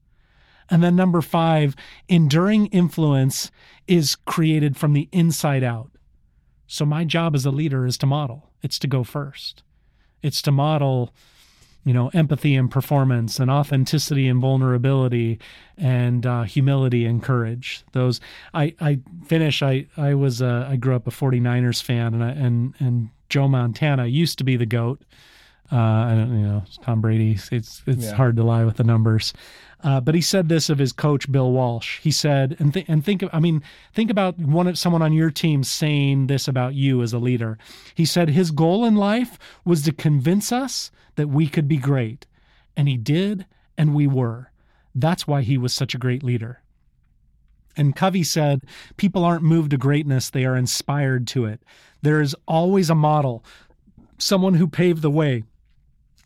And 0.69 0.83
then, 0.83 0.95
number 0.95 1.21
five, 1.21 1.75
enduring 2.07 2.67
influence 2.67 3.49
is 3.87 4.15
created 4.15 4.77
from 4.77 4.93
the 4.93 5.09
inside 5.11 5.63
out. 5.63 5.89
So, 6.67 6.85
my 6.85 7.03
job 7.03 7.33
as 7.33 7.47
a 7.47 7.51
leader 7.51 7.87
is 7.87 7.97
to 7.97 8.05
model, 8.05 8.51
it's 8.61 8.77
to 8.77 8.87
go 8.87 9.03
first, 9.03 9.63
it's 10.21 10.43
to 10.43 10.51
model 10.51 11.15
you 11.83 11.93
know, 11.93 12.09
empathy 12.13 12.55
and 12.55 12.69
performance, 12.69 13.39
and 13.39 13.49
authenticity 13.49 14.27
and 14.27 14.39
vulnerability, 14.39 15.39
and 15.77 16.25
uh, 16.25 16.43
humility 16.43 17.05
and 17.05 17.23
courage. 17.23 17.83
Those 17.93 18.19
I 18.53 18.75
I 18.79 18.99
finish. 19.25 19.61
I 19.63 19.87
I 19.97 20.13
was 20.13 20.41
uh, 20.41 20.67
I 20.69 20.75
grew 20.75 20.95
up 20.95 21.07
a 21.07 21.11
49ers 21.11 21.81
fan, 21.81 22.13
and 22.13 22.23
I, 22.23 22.29
and 22.29 22.73
and 22.79 23.09
Joe 23.29 23.47
Montana 23.47 24.05
used 24.05 24.37
to 24.39 24.43
be 24.43 24.55
the 24.55 24.65
goat. 24.65 25.01
Uh, 25.71 25.77
I 25.77 26.15
don't 26.15 26.37
you 26.37 26.45
know 26.45 26.63
Tom 26.81 27.01
Brady. 27.01 27.37
It's 27.51 27.81
it's 27.85 28.05
Yeah. 28.05 28.13
hard 28.15 28.35
to 28.37 28.43
lie 28.43 28.65
with 28.65 28.77
the 28.77 28.83
numbers. 28.83 29.33
Uh, 29.83 29.99
but 29.99 30.13
he 30.13 30.21
said 30.21 30.47
this 30.47 30.69
of 30.69 30.77
his 30.77 30.91
coach 30.93 31.31
Bill 31.31 31.51
Walsh. 31.51 31.99
He 32.01 32.11
said, 32.11 32.55
and 32.59 32.71
th- 32.71 32.85
and 32.87 33.03
think, 33.03 33.23
I 33.33 33.39
mean, 33.39 33.63
think 33.93 34.11
about 34.11 34.37
one 34.37 34.67
of 34.67 34.77
someone 34.77 35.01
on 35.01 35.11
your 35.13 35.31
team 35.31 35.63
saying 35.63 36.27
this 36.27 36.47
about 36.47 36.75
you 36.75 37.01
as 37.01 37.13
a 37.13 37.19
leader. 37.19 37.57
He 37.95 38.05
said 38.05 38.29
his 38.29 38.51
goal 38.51 38.85
in 38.85 38.95
life 38.95 39.39
was 39.65 39.81
to 39.83 39.91
convince 39.91 40.51
us 40.51 40.91
that 41.15 41.29
we 41.29 41.47
could 41.47 41.67
be 41.67 41.77
great, 41.77 42.27
and 42.77 42.87
he 42.87 42.95
did, 42.97 43.47
and 43.77 43.95
we 43.95 44.05
were. 44.05 44.51
That's 44.93 45.25
why 45.25 45.41
he 45.41 45.57
was 45.57 45.73
such 45.73 45.95
a 45.95 45.99
great 45.99 46.21
leader. 46.21 46.61
And 47.77 47.95
Covey 47.95 48.23
said, 48.23 48.65
people 48.97 49.23
aren't 49.23 49.43
moved 49.43 49.71
to 49.71 49.77
greatness; 49.77 50.29
they 50.29 50.45
are 50.45 50.57
inspired 50.57 51.25
to 51.27 51.45
it. 51.45 51.63
There 52.03 52.21
is 52.21 52.35
always 52.47 52.89
a 52.91 52.95
model, 52.95 53.43
someone 54.19 54.55
who 54.55 54.67
paved 54.67 55.01
the 55.01 55.09
way, 55.09 55.43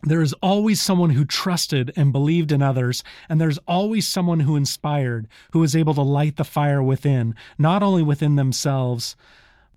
there 0.06 0.22
is 0.22 0.32
always 0.34 0.80
someone 0.80 1.10
who 1.10 1.24
trusted 1.24 1.92
and 1.96 2.12
believed 2.12 2.52
in 2.52 2.62
others, 2.62 3.02
and 3.28 3.40
there's 3.40 3.58
always 3.66 4.06
someone 4.06 4.40
who 4.40 4.56
inspired, 4.56 5.26
who 5.52 5.58
was 5.58 5.74
able 5.74 5.94
to 5.94 6.02
light 6.02 6.36
the 6.36 6.44
fire 6.44 6.82
within, 6.82 7.34
not 7.58 7.82
only 7.82 8.02
within 8.02 8.36
themselves, 8.36 9.16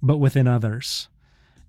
but 0.02 0.18
within 0.18 0.48
others. 0.48 1.10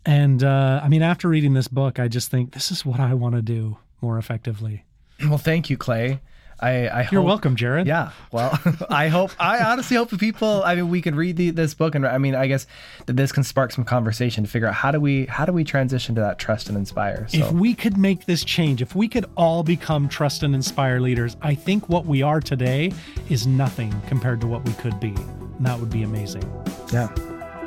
And 0.05 0.45
uh, 0.45 0.81
I 0.83 0.89
mean, 0.89 1.03
after 1.03 1.29
reading 1.29 1.55
this 1.55 1.69
book, 1.69 1.99
I 1.99 2.09
just 2.09 2.31
think 2.31 2.53
this 2.53 2.71
is 2.71 2.85
what 2.85 3.01
I 3.01 3.15
want 3.15 3.35
to 3.35 3.43
do 3.43 3.79
more 4.01 4.19
effectively. 4.19 4.85
Well, 5.27 5.39
thank 5.39 5.69
you, 5.69 5.77
Clay. 5.77 6.21
I, 6.61 6.89
I 6.89 7.09
You're 7.11 7.23
hope- 7.23 7.27
welcome, 7.29 7.57
Jared. 7.57 7.87
Yeah. 7.87 8.11
Well, 8.33 8.59
I 8.91 9.09
hope, 9.09 9.31
I 9.39 9.61
honestly 9.65 9.97
hope 9.97 10.11
the 10.11 10.19
people, 10.19 10.63
I 10.65 10.75
mean, 10.75 10.91
we 10.91 11.01
can 11.01 11.15
read 11.15 11.37
the, 11.37 11.51
this 11.51 11.75
book 11.75 11.95
and 11.95 12.07
I 12.07 12.19
mean, 12.19 12.35
I 12.35 12.47
guess 12.47 12.67
that 13.07 13.17
this 13.17 13.33
can 13.33 13.43
spark 13.45 13.73
some 13.73 13.85
conversation 13.85 14.45
to 14.45 14.51
figure 14.51 14.69
out 14.69 14.75
how 14.75 14.91
do 14.91 15.01
we, 15.01 15.27
how 15.27 15.45
do 15.47 15.53
we 15.53 15.65
transition 15.65 16.15
to 16.17 16.21
that 16.21 16.39
trust 16.39 16.69
and 16.69 16.77
inspire? 16.77 17.27
So 17.29 17.39
If 17.39 17.53
we 17.53 17.75
could 17.75 17.97
make 17.97 18.27
this 18.27 18.45
change, 18.45 18.83
if 18.83 18.95
we 18.95 19.09
could 19.09 19.25
all 19.37 19.63
become 19.63 20.09
trust 20.09 20.43
and 20.43 20.55
inspire 20.55 21.01
leaders, 21.01 21.37
I 21.41 21.55
think 21.55 21.89
what 21.89 22.05
we 22.07 22.23
are 22.23 22.41
today 22.41 22.93
is 23.29 23.47
nothing 23.47 23.95
compared 24.07 24.41
to 24.43 24.47
what 24.47 24.65
we 24.65 24.73
could 24.75 25.01
be. 25.01 25.15
And 25.15 25.67
that 25.67 25.79
would 25.81 25.91
be 25.91 26.03
amazing. 26.03 26.45
yeah. 26.93 27.09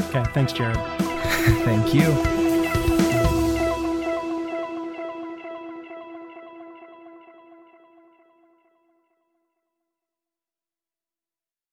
Okay, 0.10 0.24
thanks, 0.34 0.54
Jared. 0.54 0.76
Thank 1.64 1.94
you. 1.94 2.43